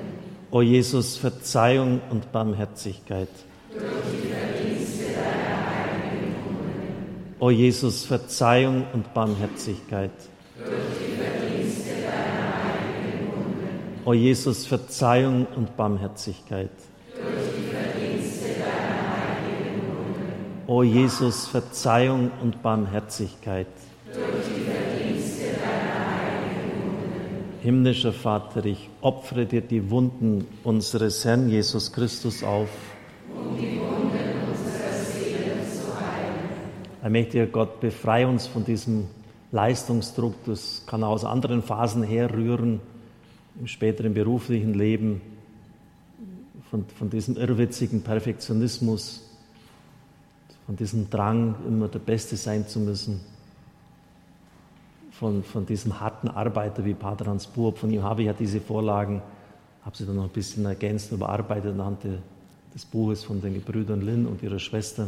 O 0.50 0.62
Jesus, 0.62 1.18
Verzeihung 1.18 2.00
und 2.10 2.32
Barmherzigkeit. 2.32 3.28
Durch 3.74 3.84
die 4.14 4.30
Verdienste 4.30 5.04
deiner 5.14 5.66
heiligen 5.76 6.36
Wunde. 6.46 7.40
O 7.40 7.50
Jesus, 7.50 8.06
Verzeihung 8.06 8.86
und 8.94 9.14
Barmherzigkeit. 9.14 10.12
Durch 10.58 10.70
die 10.98 11.18
Verdienste 11.18 11.90
deiner 12.02 12.64
heiligen 12.64 13.28
Wunde. 13.28 13.68
O 14.06 14.14
Jesus, 14.14 14.66
Verzeihung 14.66 15.48
und 15.58 15.76
Barmherzigkeit. 15.76 16.72
O 20.70 20.84
Jesus, 20.84 21.48
Verzeihung 21.48 22.30
und 22.44 22.62
Barmherzigkeit. 22.62 23.66
Himmlischer 27.64 28.14
Vater, 28.14 28.64
ich 28.66 28.88
opfere 29.02 29.48
dir 29.48 29.62
die 29.62 29.90
Wunden 29.90 30.46
unseres 30.64 31.26
Herrn 31.26 31.50
Jesus 31.50 31.92
Christus 31.92 32.44
auf. 32.44 32.70
Allmächtiger 37.02 37.48
Gott, 37.48 37.80
befreie 37.80 38.28
uns 38.28 38.46
von 38.46 38.64
diesem 38.64 39.08
Leistungsdruck. 39.52 40.36
Das 40.46 40.84
kann 40.86 41.04
aus 41.04 41.26
anderen 41.26 41.64
Phasen 41.64 42.04
herrühren, 42.04 42.80
im 43.60 43.66
späteren 43.66 44.14
beruflichen 44.14 44.76
Leben, 44.76 45.20
von, 46.70 46.86
von 47.00 47.10
diesem 47.10 47.38
irrwitzigen 47.38 48.04
Perfektionismus, 48.04 49.29
von 50.70 50.76
diesem 50.76 51.10
Drang, 51.10 51.56
immer 51.68 51.88
der 51.88 51.98
Beste 51.98 52.38
sein 52.38 52.68
zu 52.68 52.80
müssen, 52.80 53.22
von, 55.10 55.44
von 55.44 55.66
diesem 55.66 56.00
harten 56.00 56.28
Arbeiter 56.28 56.86
wie 56.86 56.94
Pater 56.94 57.26
Hans 57.26 57.48
Buob. 57.48 57.80
Von 57.80 57.90
ihm 57.90 58.04
habe 58.04 58.22
ich 58.22 58.28
ja 58.28 58.34
diese 58.34 58.62
Vorlagen, 58.62 59.24
habe 59.84 59.98
sie 59.98 60.06
dann 60.06 60.18
noch 60.18 60.26
ein 60.26 60.30
bisschen 60.30 60.66
ergänzt 60.66 61.12
überarbeitet 61.12 61.74
anhand 61.74 62.04
des 62.76 62.86
Buches 62.86 63.24
von 63.24 63.42
den 63.42 63.56
Gebrüdern 63.56 64.02
Lynn 64.02 64.28
und 64.28 64.44
ihrer 64.44 64.60
Schwester. 64.60 65.08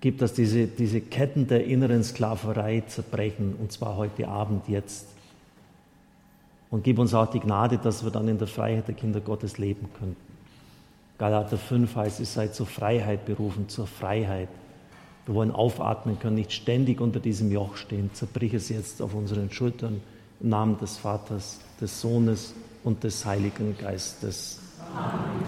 Gib, 0.00 0.16
dass 0.16 0.32
diese, 0.32 0.66
diese 0.66 1.02
Ketten 1.02 1.46
der 1.46 1.66
inneren 1.66 2.02
Sklaverei 2.02 2.84
zerbrechen, 2.86 3.54
und 3.60 3.70
zwar 3.70 3.98
heute 3.98 4.28
Abend, 4.28 4.66
jetzt. 4.66 5.08
Und 6.70 6.84
gib 6.84 6.98
uns 7.00 7.12
auch 7.12 7.30
die 7.30 7.40
Gnade, 7.40 7.76
dass 7.76 8.02
wir 8.02 8.10
dann 8.10 8.28
in 8.28 8.38
der 8.38 8.48
Freiheit 8.48 8.88
der 8.88 8.94
Kinder 8.94 9.20
Gottes 9.20 9.58
leben 9.58 9.90
können. 9.98 10.27
Galater 11.18 11.58
5 11.58 11.96
heißt 11.96 12.20
es, 12.20 12.34
seid 12.34 12.54
zur 12.54 12.66
Freiheit 12.66 13.26
berufen, 13.26 13.68
zur 13.68 13.88
Freiheit. 13.88 14.48
Wir 15.26 15.34
wollen 15.34 15.50
aufatmen 15.50 16.18
können, 16.18 16.36
nicht 16.36 16.52
ständig 16.52 17.00
unter 17.00 17.20
diesem 17.20 17.50
Joch 17.50 17.76
stehen. 17.76 18.10
Zerbrich 18.14 18.54
es 18.54 18.68
jetzt 18.68 19.02
auf 19.02 19.14
unseren 19.14 19.50
Schultern 19.50 20.00
im 20.40 20.48
Namen 20.48 20.78
des 20.78 20.96
Vaters, 20.96 21.60
des 21.80 22.00
Sohnes 22.00 22.54
und 22.84 23.02
des 23.02 23.26
Heiligen 23.26 23.76
Geistes. 23.76 24.60
Amen. 24.94 25.44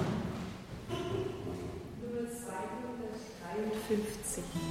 Nummer 2.02 2.28
253. 3.88 4.69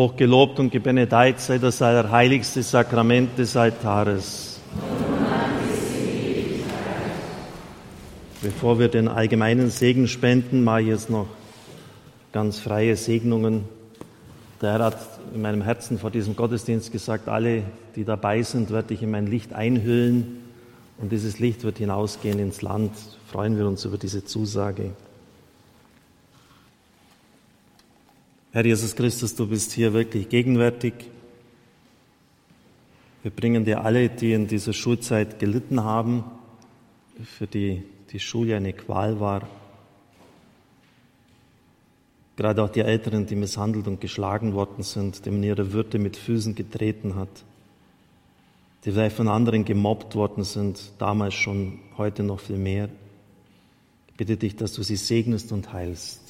Hochgelobt 0.00 0.58
und 0.58 0.70
gebenedeit 0.70 1.40
sei 1.40 1.58
das 1.58 1.82
allerheiligste 1.82 2.62
Sakrament 2.62 3.36
des 3.36 3.54
Altares. 3.54 4.58
Bevor 8.40 8.78
wir 8.78 8.88
den 8.88 9.08
allgemeinen 9.08 9.68
Segen 9.68 10.08
spenden, 10.08 10.64
mache 10.64 10.80
ich 10.80 10.86
jetzt 10.86 11.10
noch 11.10 11.26
ganz 12.32 12.60
freie 12.60 12.96
Segnungen. 12.96 13.66
Der 14.62 14.72
Herr 14.72 14.84
hat 14.86 14.98
in 15.34 15.42
meinem 15.42 15.60
Herzen 15.60 15.98
vor 15.98 16.10
diesem 16.10 16.34
Gottesdienst 16.34 16.90
gesagt, 16.92 17.28
alle, 17.28 17.62
die 17.94 18.04
dabei 18.04 18.42
sind, 18.42 18.70
werde 18.70 18.94
ich 18.94 19.02
in 19.02 19.10
mein 19.10 19.26
Licht 19.26 19.52
einhüllen 19.52 20.38
und 20.96 21.12
dieses 21.12 21.40
Licht 21.40 21.62
wird 21.62 21.76
hinausgehen 21.76 22.38
ins 22.38 22.62
Land. 22.62 22.92
Freuen 23.30 23.58
wir 23.58 23.68
uns 23.68 23.84
über 23.84 23.98
diese 23.98 24.24
Zusage. 24.24 24.92
Herr 28.52 28.66
Jesus 28.66 28.96
Christus, 28.96 29.36
du 29.36 29.46
bist 29.46 29.70
hier 29.72 29.92
wirklich 29.92 30.28
gegenwärtig. 30.28 30.94
Wir 33.22 33.30
bringen 33.30 33.64
dir 33.64 33.84
alle, 33.84 34.08
die 34.08 34.32
in 34.32 34.48
dieser 34.48 34.72
Schulzeit 34.72 35.38
gelitten 35.38 35.84
haben, 35.84 36.24
für 37.22 37.46
die 37.46 37.84
die 38.10 38.18
Schule 38.18 38.56
eine 38.56 38.72
Qual 38.72 39.20
war. 39.20 39.48
gerade 42.40 42.64
auch 42.64 42.70
die 42.70 42.80
Älteren, 42.80 43.26
die 43.26 43.36
misshandelt 43.36 43.86
und 43.86 44.00
geschlagen 44.00 44.54
worden 44.54 44.82
sind, 44.82 45.26
dem 45.26 45.42
ihre 45.42 45.72
Würde 45.72 45.98
mit 45.98 46.16
Füßen 46.16 46.54
getreten 46.54 47.14
hat, 47.14 47.28
die 48.82 48.92
vielleicht 48.92 49.14
von 49.14 49.28
anderen 49.28 49.66
gemobbt 49.66 50.14
worden 50.14 50.42
sind, 50.42 50.80
damals 50.96 51.34
schon, 51.34 51.80
heute 51.98 52.22
noch 52.22 52.40
viel 52.40 52.56
mehr. 52.56 52.88
Ich 54.08 54.14
bitte 54.14 54.38
dich, 54.38 54.56
dass 54.56 54.72
du 54.72 54.82
sie 54.82 54.96
segnest 54.96 55.52
und 55.52 55.74
heilst. 55.74 56.29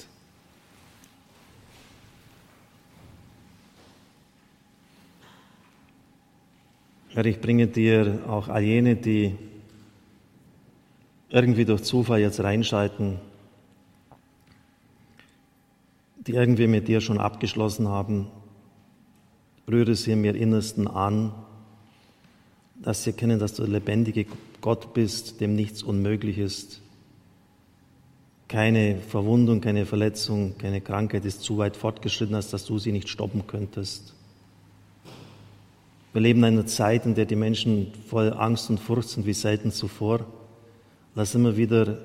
Herr, 7.13 7.25
ich 7.25 7.41
bringe 7.41 7.67
dir 7.67 8.21
auch 8.25 8.47
all 8.47 8.63
jene, 8.63 8.95
die 8.95 9.35
irgendwie 11.29 11.65
durch 11.65 11.81
Zufall 11.81 12.21
jetzt 12.21 12.39
reinschalten, 12.39 13.19
die 16.25 16.31
irgendwie 16.31 16.67
mit 16.67 16.87
dir 16.87 17.01
schon 17.01 17.19
abgeschlossen 17.19 17.89
haben, 17.89 18.27
rühre 19.69 19.93
sie 19.95 20.13
im 20.13 20.23
Innersten 20.23 20.87
an, 20.87 21.33
dass 22.81 23.03
sie 23.03 23.09
erkennen, 23.09 23.39
dass 23.39 23.55
du 23.55 23.63
der 23.63 23.73
lebendige 23.73 24.25
Gott 24.61 24.93
bist, 24.93 25.41
dem 25.41 25.53
nichts 25.53 25.83
unmöglich 25.83 26.37
ist. 26.37 26.79
Keine 28.47 29.01
Verwundung, 29.01 29.59
keine 29.59 29.85
Verletzung, 29.85 30.57
keine 30.57 30.79
Krankheit 30.79 31.25
ist 31.25 31.41
zu 31.41 31.57
weit 31.57 31.75
fortgeschritten, 31.75 32.35
als 32.35 32.51
dass 32.51 32.63
du 32.63 32.79
sie 32.79 32.93
nicht 32.93 33.09
stoppen 33.09 33.47
könntest. 33.47 34.15
Wir 36.13 36.21
leben 36.21 36.39
in 36.39 36.45
einer 36.45 36.65
Zeit, 36.65 37.05
in 37.05 37.15
der 37.15 37.25
die 37.25 37.37
Menschen 37.37 37.93
voll 38.07 38.33
Angst 38.33 38.69
und 38.69 38.79
Furcht 38.79 39.09
sind 39.09 39.25
wie 39.25 39.33
selten 39.33 39.71
zuvor. 39.71 40.25
Lass 41.15 41.35
immer 41.35 41.55
wieder 41.55 41.99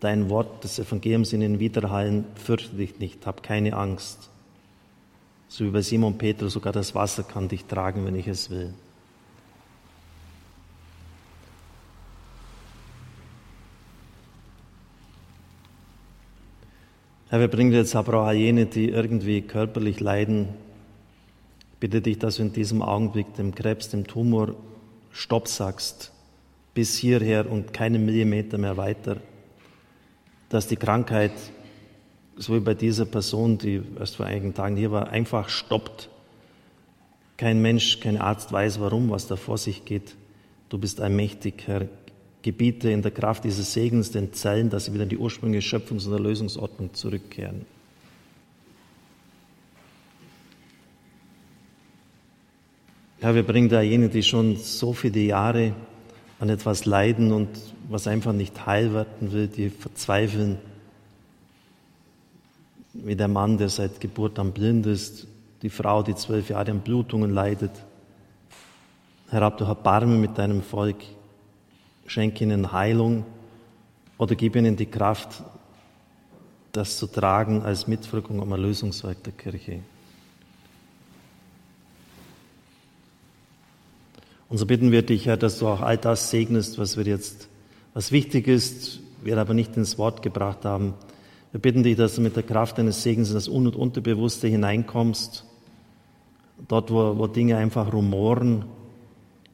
dein 0.00 0.30
Wort 0.30 0.64
des 0.64 0.78
Evangeliums 0.78 1.32
in 1.32 1.40
den 1.40 1.58
Widerhallen, 1.58 2.24
fürchte 2.36 2.76
dich 2.76 2.98
nicht, 2.98 3.26
hab 3.26 3.42
keine 3.42 3.76
Angst. 3.76 4.30
So 5.48 5.64
wie 5.64 5.70
bei 5.70 5.82
Simon 5.82 6.16
Petrus, 6.16 6.54
sogar 6.54 6.72
das 6.72 6.94
Wasser 6.94 7.22
kann 7.22 7.48
dich 7.48 7.66
tragen, 7.66 8.06
wenn 8.06 8.16
ich 8.16 8.26
es 8.26 8.50
will. 8.50 8.72
Herr, 17.28 17.40
wir 17.40 17.48
bringen 17.48 17.72
jetzt 17.72 17.94
aber 17.94 18.22
auch 18.22 18.32
jene, 18.32 18.66
die 18.66 18.88
irgendwie 18.88 19.42
körperlich 19.42 20.00
leiden. 20.00 20.48
Bitte 21.84 22.00
dich, 22.00 22.18
dass 22.18 22.36
du 22.36 22.42
in 22.44 22.52
diesem 22.54 22.80
Augenblick 22.80 23.34
dem 23.34 23.54
Krebs, 23.54 23.90
dem 23.90 24.06
Tumor 24.06 24.54
Stopp 25.12 25.48
sagst, 25.48 26.12
bis 26.72 26.96
hierher 26.96 27.50
und 27.50 27.74
keinen 27.74 28.06
Millimeter 28.06 28.56
mehr 28.56 28.78
weiter 28.78 29.18
dass 30.54 30.68
die 30.68 30.76
Krankheit, 30.76 31.32
so 32.36 32.54
wie 32.54 32.60
bei 32.60 32.74
dieser 32.74 33.06
Person, 33.06 33.58
die 33.58 33.82
erst 33.98 34.14
vor 34.14 34.26
einigen 34.26 34.54
Tagen 34.54 34.76
hier 34.76 34.92
war, 34.92 35.08
einfach 35.08 35.48
stoppt. 35.48 36.08
Kein 37.36 37.60
Mensch, 37.60 37.98
kein 37.98 38.18
Arzt 38.18 38.52
weiß 38.52 38.78
warum, 38.78 39.10
was 39.10 39.26
da 39.26 39.34
vor 39.34 39.58
sich 39.58 39.84
geht. 39.84 40.14
Du 40.68 40.78
bist 40.78 41.00
allmächtig, 41.00 41.64
Herr. 41.66 41.88
Gebiete 42.42 42.88
in 42.90 43.02
der 43.02 43.10
Kraft 43.10 43.42
dieses 43.42 43.72
Segens 43.72 44.12
den 44.12 44.32
Zellen, 44.32 44.70
dass 44.70 44.84
sie 44.84 44.94
wieder 44.94 45.02
in 45.02 45.08
die 45.08 45.18
ursprüngliche 45.18 45.76
Schöpfungs- 45.76 46.06
und 46.06 46.12
Erlösungsordnung 46.12 46.94
zurückkehren. 46.94 47.66
Herr, 53.24 53.34
wir 53.34 53.42
bringen 53.42 53.70
da 53.70 53.80
jene, 53.80 54.10
die 54.10 54.22
schon 54.22 54.56
so 54.58 54.92
viele 54.92 55.20
Jahre 55.20 55.72
an 56.40 56.50
etwas 56.50 56.84
leiden 56.84 57.32
und 57.32 57.48
was 57.88 58.06
einfach 58.06 58.34
nicht 58.34 58.66
heil 58.66 58.92
werden 58.92 59.32
will, 59.32 59.48
die 59.48 59.70
verzweifeln, 59.70 60.58
wie 62.92 63.16
der 63.16 63.28
Mann, 63.28 63.56
der 63.56 63.70
seit 63.70 63.98
Geburt 63.98 64.38
an 64.38 64.52
blind 64.52 64.84
ist, 64.84 65.26
die 65.62 65.70
Frau, 65.70 66.02
die 66.02 66.14
zwölf 66.14 66.50
Jahre 66.50 66.70
an 66.70 66.80
Blutungen 66.80 67.30
leidet. 67.30 67.70
Herr, 69.30 69.40
hab 69.40 69.56
du 69.56 69.64
Erbarmen 69.64 70.20
mit 70.20 70.36
deinem 70.36 70.60
Volk, 70.60 70.98
schenk 72.06 72.42
ihnen 72.42 72.72
Heilung 72.72 73.24
oder 74.18 74.34
gib 74.34 74.54
ihnen 74.54 74.76
die 74.76 74.84
Kraft, 74.84 75.42
das 76.72 76.98
zu 76.98 77.06
tragen 77.06 77.62
als 77.62 77.86
Mitwirkung 77.86 78.42
am 78.42 78.52
Erlösungswerk 78.52 79.22
der 79.22 79.32
Kirche. 79.32 79.80
Und 84.54 84.58
so 84.58 84.66
bitten 84.66 84.92
wir 84.92 85.02
dich, 85.02 85.26
Herr, 85.26 85.36
dass 85.36 85.58
du 85.58 85.66
auch 85.66 85.80
all 85.80 85.98
das 85.98 86.30
segnest, 86.30 86.78
was 86.78 86.96
wir 86.96 87.02
jetzt, 87.02 87.48
was 87.92 88.12
wichtig 88.12 88.46
ist, 88.46 89.00
wir 89.24 89.36
aber 89.36 89.52
nicht 89.52 89.76
ins 89.76 89.98
Wort 89.98 90.22
gebracht 90.22 90.64
haben. 90.64 90.94
Wir 91.50 91.58
bitten 91.58 91.82
dich, 91.82 91.96
dass 91.96 92.14
du 92.14 92.20
mit 92.20 92.36
der 92.36 92.44
Kraft 92.44 92.78
deines 92.78 93.02
Segens 93.02 93.30
in 93.30 93.34
das 93.34 93.48
Un- 93.48 93.66
und 93.66 93.74
Unterbewusste 93.74 94.46
hineinkommst, 94.46 95.44
dort, 96.68 96.92
wo, 96.92 97.18
wo 97.18 97.26
Dinge 97.26 97.56
einfach 97.56 97.92
rumoren, 97.92 98.66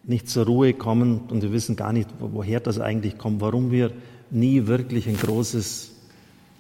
nicht 0.05 0.29
zur 0.29 0.45
Ruhe 0.45 0.75
kommen 0.75 1.21
und 1.31 1.41
wir 1.41 1.51
wissen 1.51 1.77
gar 1.77 1.95
nicht, 1.95 2.11
woher 2.19 2.61
das 2.61 2.79
eigentlich 2.79 3.17
kommt, 3.17 3.41
warum 3.41 3.71
wir 3.71 3.93
nie 4.31 4.67
wirklich 4.67 5.09
ein 5.09 5.17
großes 5.17 5.93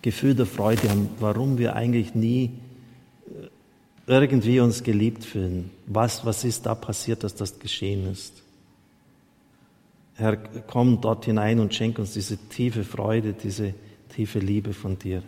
Gefühl 0.00 0.34
der 0.34 0.46
Freude 0.46 0.88
haben, 0.88 1.10
warum 1.18 1.58
wir 1.58 1.76
eigentlich 1.76 2.14
nie 2.14 2.52
irgendwie 4.10 4.58
uns 4.58 4.82
geliebt 4.82 5.24
fühlen. 5.24 5.70
Was, 5.86 6.26
was 6.26 6.42
ist 6.42 6.66
da 6.66 6.74
passiert, 6.74 7.22
dass 7.22 7.36
das 7.36 7.60
geschehen 7.60 8.10
ist? 8.10 8.42
Herr, 10.16 10.36
komm 10.36 11.00
dort 11.00 11.24
hinein 11.24 11.60
und 11.60 11.72
schenk 11.72 11.98
uns 12.00 12.12
diese 12.12 12.36
tiefe 12.36 12.82
Freude, 12.82 13.32
diese 13.32 13.72
tiefe 14.14 14.40
Liebe 14.40 14.74
von 14.74 14.98
dir. 14.98 15.22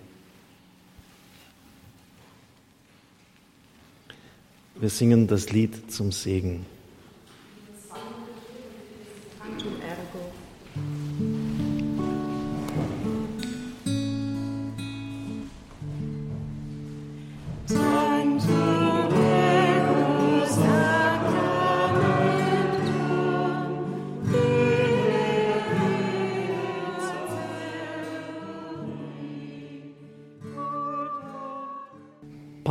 Wir 4.74 4.90
singen 4.90 5.28
das 5.28 5.52
Lied 5.52 5.92
zum 5.92 6.10
Segen. 6.10 6.66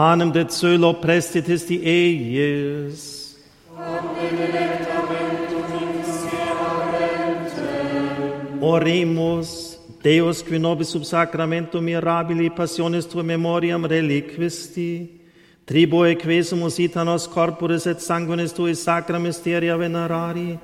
panem 0.02 0.32
de 0.32 0.44
cœlo 0.46 0.96
prestitisti 0.96 1.76
eies. 1.86 3.38
Ad 3.78 4.04
Oremus, 8.62 9.78
Deus 10.02 10.42
qui 10.42 10.58
nobis 10.58 10.88
sub 10.88 11.04
sacramento 11.04 11.80
mirabili 11.82 12.50
passiones 12.50 13.06
tuae 13.06 13.24
memoriam 13.24 13.86
reliquisti, 13.86 15.22
tribo 15.68 16.04
equesumus 16.06 16.80
ita 16.80 17.06
corporis 17.30 17.86
et 17.86 18.02
sanguinis 18.02 18.54
tui 18.54 18.74
sacra 18.74 19.20
mysteria 19.20 19.78
venerari, 19.78 20.58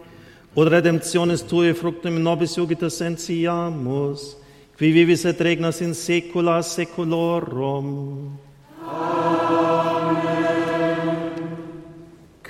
ut 0.55 0.67
redemptionis 0.67 1.43
tui 1.43 1.73
fructum 1.73 2.17
nobis 2.17 2.57
iugita 2.57 2.89
sentiamus, 2.89 4.35
qui 4.77 4.91
vivis 4.91 5.25
et 5.25 5.39
regnas 5.39 5.81
in 5.81 5.93
saecula 5.93 6.63
saeculorum. 6.63 8.46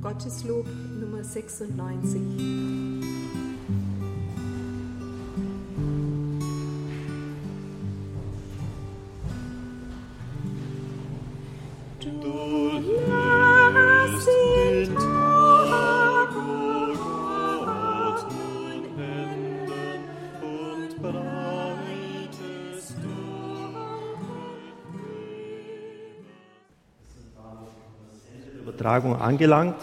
Gotteslob 0.00 0.66
Nummer 1.00 1.24
96. 1.24 2.33
Übertragung 28.94 29.20
angelangt. 29.20 29.74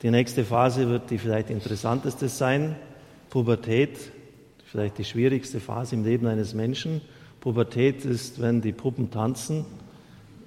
Die 0.00 0.10
nächste 0.10 0.42
Phase 0.44 0.88
wird 0.88 1.10
die 1.10 1.18
vielleicht 1.18 1.50
interessanteste 1.50 2.30
sein. 2.30 2.74
Pubertät, 3.28 4.10
vielleicht 4.64 4.96
die 4.96 5.04
schwierigste 5.04 5.60
Phase 5.60 5.96
im 5.96 6.04
Leben 6.04 6.26
eines 6.26 6.54
Menschen. 6.54 7.02
Pubertät 7.40 8.06
ist, 8.06 8.40
wenn 8.40 8.62
die 8.62 8.72
Puppen 8.72 9.10
tanzen, 9.10 9.66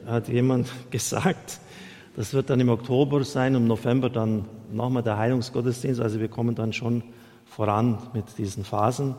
hat 0.08 0.30
jemand 0.30 0.68
gesagt. 0.90 1.60
Das 2.16 2.34
wird 2.34 2.50
dann 2.50 2.60
im 2.60 2.70
Oktober 2.70 3.24
sein, 3.24 3.54
im 3.54 3.68
November 3.68 4.10
dann 4.10 4.46
nochmal 4.72 5.04
der 5.04 5.20
Heilungsgottesdienst. 5.20 6.02
Also 6.02 6.20
wir 6.20 6.28
kommen 6.28 6.56
dann 6.56 6.74
schon 6.74 7.04
voran 7.46 8.00
mit 8.16 8.36
diesen 8.40 8.64
Phasen. 8.64 9.14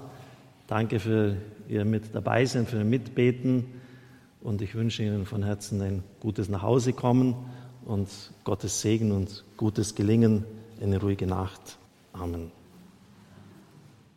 Danke 0.67 0.99
für 0.99 1.37
Ihr 1.69 1.85
mit 1.85 2.13
dabei 2.17 2.45
sein, 2.47 2.67
für 2.67 2.79
Ihr 2.79 2.85
Mitbeten. 2.85 3.67
Und 4.41 4.61
ich 4.61 4.75
wünsche 4.75 5.05
Ihnen 5.05 5.25
von 5.25 5.45
Herzen 5.45 5.81
ein 5.83 6.03
gutes 6.19 6.49
Nachhausekommen 6.49 7.37
und 7.91 8.09
Gottes 8.45 8.81
Segen 8.81 9.11
und 9.11 9.45
gutes 9.57 9.97
Gelingen, 9.97 10.45
eine 10.81 11.01
ruhige 11.01 11.27
Nacht. 11.27 11.77
Amen. 12.13 12.60